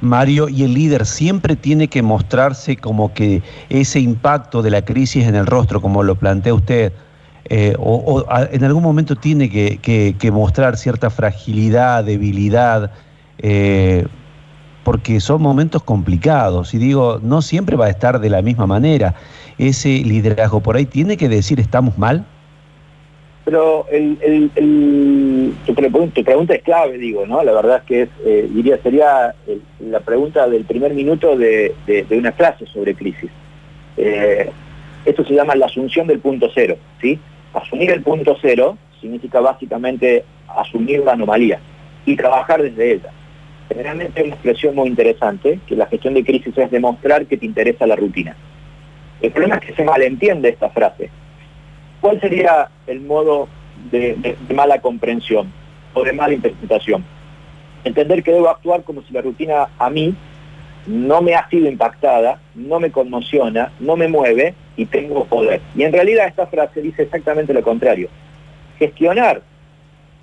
Mario, 0.00 0.48
y 0.48 0.62
el 0.62 0.74
líder 0.74 1.06
siempre 1.06 1.56
tiene 1.56 1.88
que 1.88 2.02
mostrarse 2.02 2.76
como 2.76 3.14
que 3.14 3.42
ese 3.70 4.00
impacto 4.00 4.62
de 4.62 4.70
la 4.70 4.82
crisis 4.82 5.26
en 5.26 5.34
el 5.34 5.46
rostro, 5.46 5.80
como 5.80 6.02
lo 6.02 6.14
plantea 6.16 6.54
usted, 6.54 6.92
eh, 7.48 7.74
o, 7.78 8.24
en 8.50 8.64
algún 8.64 8.82
momento 8.82 9.14
tiene 9.16 9.48
que, 9.48 10.30
mostrar 10.32 10.76
cierta 10.76 11.10
fragilidad, 11.10 12.04
debilidad, 12.04 12.90
eh, 13.38 14.06
porque 14.84 15.20
son 15.20 15.42
momentos 15.42 15.82
complicados. 15.82 16.74
Y 16.74 16.78
digo, 16.78 17.20
no 17.22 17.42
siempre 17.42 17.76
va 17.76 17.86
a 17.86 17.90
estar 17.90 18.20
de 18.20 18.30
la 18.30 18.42
misma 18.42 18.66
manera. 18.66 19.14
Ese 19.58 19.88
liderazgo 19.88 20.60
por 20.60 20.76
ahí 20.76 20.86
tiene 20.86 21.16
que 21.16 21.28
decir 21.28 21.60
estamos 21.60 21.96
mal. 21.98 22.26
Pero 23.46 23.86
tu, 25.64 25.74
pregunta, 25.74 26.54
es 26.54 26.62
clave, 26.62 26.98
digo, 26.98 27.26
¿no? 27.26 27.44
La 27.44 27.52
verdad 27.52 27.76
es 27.78 27.84
que 27.84 28.08
eh, 28.24 28.48
diría, 28.50 28.76
sería 28.82 29.36
la 29.78 30.00
pregunta 30.00 30.48
del 30.48 30.64
primer 30.64 30.92
minuto 30.94 31.36
de, 31.36 31.72
una 32.10 32.32
clase 32.32 32.66
sobre 32.66 32.96
crisis. 32.96 33.30
esto 33.96 35.24
se 35.24 35.32
llama 35.32 35.54
la 35.54 35.66
asunción 35.66 36.08
del 36.08 36.18
punto 36.18 36.50
cero, 36.52 36.76
¿sí? 37.00 37.20
Asumir 37.54 37.92
el 37.92 38.02
punto 38.02 38.36
cero 38.42 38.76
significa 39.00 39.38
básicamente 39.40 40.24
asumir 40.48 41.04
la 41.04 41.12
anomalía 41.12 41.60
y 42.04 42.16
trabajar 42.16 42.60
desde 42.60 42.94
ella. 42.94 43.10
Generalmente 43.68 44.20
hay 44.20 44.26
una 44.26 44.34
expresión 44.34 44.74
muy 44.74 44.88
interesante, 44.88 45.60
que 45.68 45.76
la 45.76 45.86
gestión 45.86 46.14
de 46.14 46.24
crisis 46.24 46.58
es 46.58 46.70
demostrar 46.70 47.26
que 47.26 47.36
te 47.36 47.46
interesa 47.46 47.86
la 47.86 47.96
rutina. 47.96 48.36
El 49.20 49.30
problema 49.30 49.56
es 49.56 49.66
que 49.66 49.74
se 49.74 49.84
malentiende 49.84 50.48
esta 50.48 50.70
frase. 50.70 51.10
¿Cuál 52.06 52.20
sería 52.20 52.68
el 52.86 53.00
modo 53.00 53.48
de, 53.90 54.36
mala 54.54 54.80
comprensión 54.80 55.52
o 55.92 56.04
de 56.04 56.12
mala 56.12 56.34
interpretación? 56.34 57.04
Entender 57.82 58.22
que 58.22 58.30
debo 58.30 58.48
actuar 58.48 58.84
como 58.84 59.02
si 59.02 59.12
la 59.12 59.22
rutina 59.22 59.70
a 59.76 59.90
mí 59.90 60.14
no 60.86 61.20
me 61.20 61.34
ha 61.34 61.48
sido 61.48 61.68
impactada, 61.68 62.38
no 62.54 62.78
me 62.78 62.92
conmociona, 62.92 63.72
no 63.80 63.96
me 63.96 64.06
mueve 64.06 64.54
y 64.76 64.86
tengo 64.86 65.24
poder. 65.24 65.60
Y 65.74 65.82
en 65.82 65.92
realidad 65.92 66.28
esta 66.28 66.46
frase 66.46 66.80
dice 66.80 67.02
exactamente 67.02 67.52
lo 67.52 67.62
contrario. 67.62 68.08
Gestionar 68.78 69.42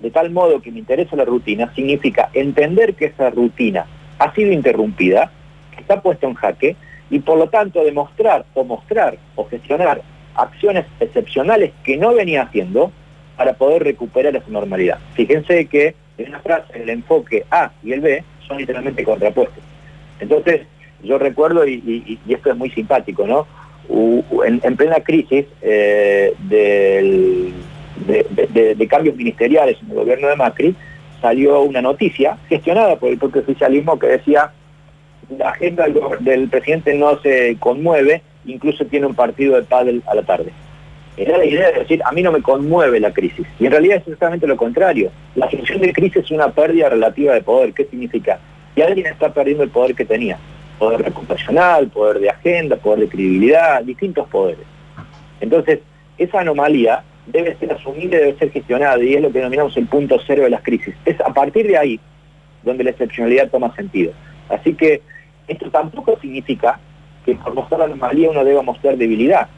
de 0.00 0.10
tal 0.10 0.30
modo 0.30 0.62
que 0.62 0.72
me 0.72 0.78
interesa 0.78 1.16
la 1.16 1.26
rutina 1.26 1.70
significa 1.74 2.30
entender 2.32 2.94
que 2.94 3.04
esa 3.04 3.28
rutina 3.28 3.84
ha 4.18 4.32
sido 4.32 4.52
interrumpida, 4.52 5.30
que 5.74 5.82
está 5.82 6.00
puesta 6.00 6.26
en 6.26 6.32
jaque, 6.32 6.76
y 7.10 7.18
por 7.18 7.36
lo 7.36 7.50
tanto 7.50 7.84
demostrar 7.84 8.46
o 8.54 8.64
mostrar 8.64 9.18
o 9.36 9.44
gestionar 9.44 10.00
acciones 10.34 10.86
excepcionales 11.00 11.72
que 11.84 11.96
no 11.96 12.14
venía 12.14 12.42
haciendo 12.42 12.92
para 13.36 13.54
poder 13.54 13.82
recuperar 13.84 14.36
esa 14.36 14.48
normalidad. 14.48 14.98
Fíjense 15.14 15.66
que 15.66 15.94
en 16.18 16.28
una 16.28 16.40
frase 16.40 16.82
el 16.82 16.88
enfoque 16.88 17.44
A 17.50 17.72
y 17.82 17.92
el 17.92 18.00
B 18.00 18.22
son 18.46 18.58
literalmente 18.58 19.04
contrapuestos. 19.04 19.62
Entonces, 20.20 20.62
yo 21.02 21.18
recuerdo, 21.18 21.66
y, 21.66 22.18
esto 22.28 22.50
es 22.50 22.56
muy 22.56 22.70
simpático, 22.70 23.26
¿no? 23.26 23.46
en, 24.44 24.76
plena 24.76 25.00
crisis 25.00 25.44
eh, 25.60 26.32
de, 26.48 27.52
cambios 28.88 29.16
ministeriales 29.16 29.76
en 29.82 29.90
el 29.90 29.96
gobierno 29.96 30.28
de 30.28 30.36
Macri, 30.36 30.74
salió 31.20 31.62
una 31.62 31.82
noticia 31.82 32.38
gestionada 32.48 32.96
por 32.96 33.10
el 33.10 33.18
propio 33.18 33.42
oficialismo 33.42 33.98
que 33.98 34.06
decía 34.08 34.52
la 35.38 35.50
agenda 35.50 35.86
del, 36.20 36.48
presidente 36.48 36.94
no 36.94 37.18
se 37.20 37.56
conmueve, 37.58 38.22
incluso 38.46 38.84
tiene 38.86 39.06
un 39.06 39.14
partido 39.14 39.56
de 39.56 39.62
pádel 39.62 40.02
a 40.06 40.14
la 40.14 40.22
tarde. 40.22 40.52
Era 41.16 41.38
la 41.38 41.44
idea 41.44 41.70
de 41.70 41.80
decir, 41.80 42.02
a 42.04 42.12
mí 42.12 42.22
no 42.22 42.32
me 42.32 42.42
conmueve 42.42 42.98
la 42.98 43.12
crisis. 43.12 43.46
Y 43.60 43.66
en 43.66 43.70
realidad 43.70 43.98
es 43.98 44.02
exactamente 44.02 44.46
lo 44.46 44.56
contrario. 44.56 45.10
La 45.36 45.48
función 45.48 45.80
de 45.80 45.92
crisis 45.92 46.24
es 46.24 46.30
una 46.32 46.48
pérdida 46.48 46.88
relativa 46.88 47.34
de 47.34 47.42
poder. 47.42 47.72
¿Qué 47.72 47.84
significa? 47.84 48.40
y 48.76 48.82
alguien 48.82 49.06
está 49.06 49.32
perdiendo 49.32 49.62
el 49.62 49.70
poder 49.70 49.94
que 49.94 50.04
tenía. 50.04 50.38
Poder 50.78 51.02
reputacional, 51.02 51.88
poder 51.88 52.18
de 52.18 52.30
agenda, 52.30 52.76
poder 52.76 53.00
de 53.00 53.08
credibilidad, 53.08 53.82
distintos 53.82 54.28
poderes. 54.28 54.64
Entonces, 55.40 55.80
esa 56.18 56.40
anomalía 56.40 57.04
debe 57.26 57.56
ser 57.56 57.72
asumida 57.72 58.18
debe 58.18 58.36
ser 58.36 58.50
gestionada, 58.50 59.02
y 59.02 59.14
es 59.14 59.22
lo 59.22 59.32
que 59.32 59.38
denominamos 59.38 59.76
el 59.76 59.86
punto 59.86 60.18
cero 60.26 60.42
de 60.42 60.50
las 60.50 60.62
crisis. 60.62 60.94
Es 61.04 61.18
a 61.20 61.32
partir 61.32 61.66
de 61.66 61.78
ahí 61.78 62.00
donde 62.62 62.84
la 62.84 62.90
excepcionalidad 62.90 63.50
toma 63.50 63.74
sentido. 63.74 64.12
Así 64.48 64.74
que 64.74 65.00
esto 65.48 65.70
tampoco 65.70 66.18
significa 66.20 66.78
que 67.24 67.34
por 67.34 67.54
mostrar 67.54 67.80
la 67.80 67.86
anomalía 67.86 68.30
uno 68.30 68.44
deba 68.44 68.62
mostrar 68.62 68.96
debilidad. 68.96 69.48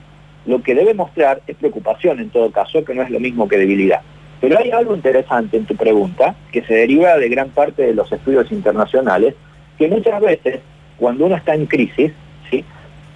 Lo 0.47 0.63
que 0.63 0.75
debe 0.75 0.95
mostrar 0.95 1.43
es 1.47 1.57
preocupación 1.57 2.21
en 2.21 2.31
todo 2.31 2.51
caso, 2.51 2.85
que 2.85 2.95
no 2.95 3.03
es 3.03 3.11
lo 3.11 3.21
mismo 3.21 3.49
que 3.49 3.59
debilidad. 3.59 4.01
Pero 4.41 4.59
hay 4.59 4.71
algo 4.71 4.95
interesante 4.95 5.57
en 5.57 5.65
tu 5.65 5.75
pregunta, 5.75 6.37
que 6.53 6.63
se 6.63 6.75
deriva 6.75 7.17
de 7.17 7.29
gran 7.29 7.51
parte 7.51 7.83
de 7.83 7.95
los 7.95 8.11
estudios 8.13 8.51
internacionales, 8.53 9.35
que 9.79 9.89
muchas 9.89 10.21
veces, 10.21 10.61
cuando 10.99 11.27
uno 11.27 11.37
está 11.37 11.55
en 11.55 11.67
crisis, 11.67 12.13
¿sí? 12.51 12.65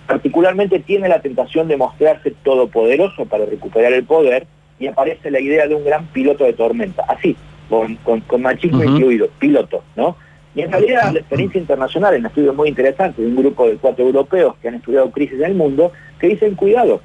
particularmente 0.06 0.80
tiene 0.80 1.08
la 1.08 1.20
tentación 1.20 1.68
de 1.68 1.76
mostrarse 1.76 2.32
todopoderoso 2.42 3.26
para 3.26 3.46
recuperar 3.46 3.92
el 3.92 4.04
poder, 4.04 4.46
y 4.80 4.86
aparece 4.86 5.30
la 5.30 5.40
idea 5.40 5.68
de 5.68 5.74
un 5.74 5.84
gran 5.84 6.06
piloto 6.06 6.44
de 6.44 6.54
tormenta, 6.54 7.04
así, 7.06 7.36
con, 7.68 8.42
machismo 8.42 8.82
incluido, 8.82 9.28
piloto, 9.38 9.84
¿no? 9.94 10.16
Y 10.54 10.62
en 10.62 10.72
realidad 10.72 11.12
la 11.12 11.20
experiencia 11.20 11.60
internacional, 11.60 12.14
en 12.14 12.26
estudios 12.26 12.56
muy 12.56 12.68
interesantes 12.68 13.24
de 13.24 13.30
un 13.30 13.36
grupo 13.36 13.68
de 13.68 13.76
cuatro 13.76 14.04
europeos 14.04 14.56
que 14.60 14.68
han 14.68 14.74
estudiado 14.74 15.10
crisis 15.10 15.38
en 15.38 15.46
el 15.46 15.54
mundo, 15.54 15.92
que 16.18 16.28
dicen, 16.28 16.56
cuidado, 16.56 17.00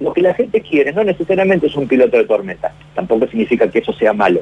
lo 0.00 0.12
que 0.12 0.20
la 0.20 0.34
gente 0.34 0.60
quiere 0.60 0.92
no 0.92 1.02
necesariamente 1.02 1.66
es 1.66 1.76
un 1.76 1.88
piloto 1.88 2.16
de 2.16 2.24
tormenta, 2.24 2.72
tampoco 2.94 3.26
significa 3.26 3.70
que 3.70 3.78
eso 3.78 3.92
sea 3.92 4.12
malo. 4.12 4.40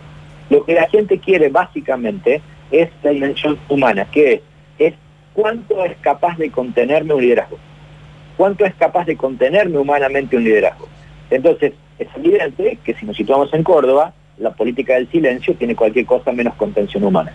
Lo 0.51 0.65
que 0.65 0.75
la 0.75 0.89
gente 0.89 1.19
quiere 1.19 1.51
básicamente 1.51 2.43
es 2.71 2.91
la 3.03 3.11
dimensión 3.11 3.59
humana, 3.69 4.07
que 4.11 4.33
es, 4.33 4.41
es 4.79 4.95
cuánto 5.35 5.85
es 5.85 5.97
capaz 6.01 6.37
de 6.39 6.51
contenerme 6.51 7.15
un 7.15 7.23
liderazgo, 7.23 7.59
cuánto 8.37 8.65
es 8.65 8.75
capaz 8.75 9.07
de 9.07 9.17
contenerme 9.17 9.79
humanamente 9.79 10.37
un 10.37 10.45
liderazgo. 10.45 10.89
Entonces, 11.31 11.75
es 11.99 12.09
evidente 12.17 12.79
que 12.83 12.95
si 12.95 13.07
nos 13.07 13.17
situamos 13.17 13.55
en 13.55 13.63
Córdoba, 13.63 14.15
la 14.39 14.51
política 14.51 14.95
del 14.95 15.09
silencio 15.11 15.55
tiene 15.55 15.77
cualquier 15.77 16.07
cosa 16.07 16.33
menos 16.33 16.55
contención 16.55 17.05
humana. 17.05 17.33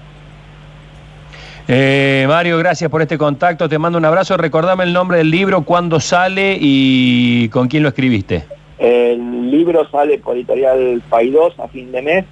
Eh, 1.67 2.25
Mario, 2.27 2.57
gracias 2.57 2.89
por 2.89 3.01
este 3.01 3.17
contacto. 3.17 3.67
Te 3.67 3.77
mando 3.77 3.97
un 3.97 4.05
abrazo. 4.05 4.37
Recordame 4.37 4.85
el 4.85 4.93
nombre 4.93 5.17
del 5.17 5.29
libro, 5.29 5.63
cuándo 5.63 5.99
sale 5.99 6.57
y 6.59 7.49
con 7.49 7.67
quién 7.67 7.83
lo 7.83 7.89
escribiste. 7.89 8.45
El 8.79 9.51
libro 9.51 9.89
sale 9.89 10.17
por 10.19 10.35
editorial 10.35 11.01
Paidós 11.09 11.59
a 11.59 11.67
fin 11.67 11.91
de 11.91 12.01
mes. 12.01 12.25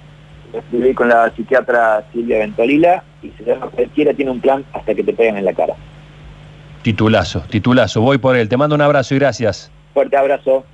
Lo 0.52 0.60
escribí 0.60 0.94
con 0.94 1.08
la 1.08 1.30
psiquiatra 1.34 2.04
Silvia 2.12 2.38
Ventolila 2.38 3.02
y 3.22 3.30
se 3.36 3.44
llama 3.44 3.66
Cualquiera 3.66 4.14
tiene 4.14 4.30
un 4.30 4.40
plan 4.40 4.64
hasta 4.72 4.94
que 4.94 5.02
te 5.02 5.12
peguen 5.12 5.36
en 5.36 5.44
la 5.44 5.52
cara. 5.52 5.74
Titulazo, 6.82 7.40
titulazo. 7.50 8.00
Voy 8.00 8.18
por 8.18 8.36
él. 8.36 8.48
Te 8.48 8.56
mando 8.56 8.74
un 8.74 8.80
abrazo 8.80 9.14
y 9.14 9.18
gracias. 9.18 9.70
Fuerte 9.92 10.16
abrazo. 10.16 10.64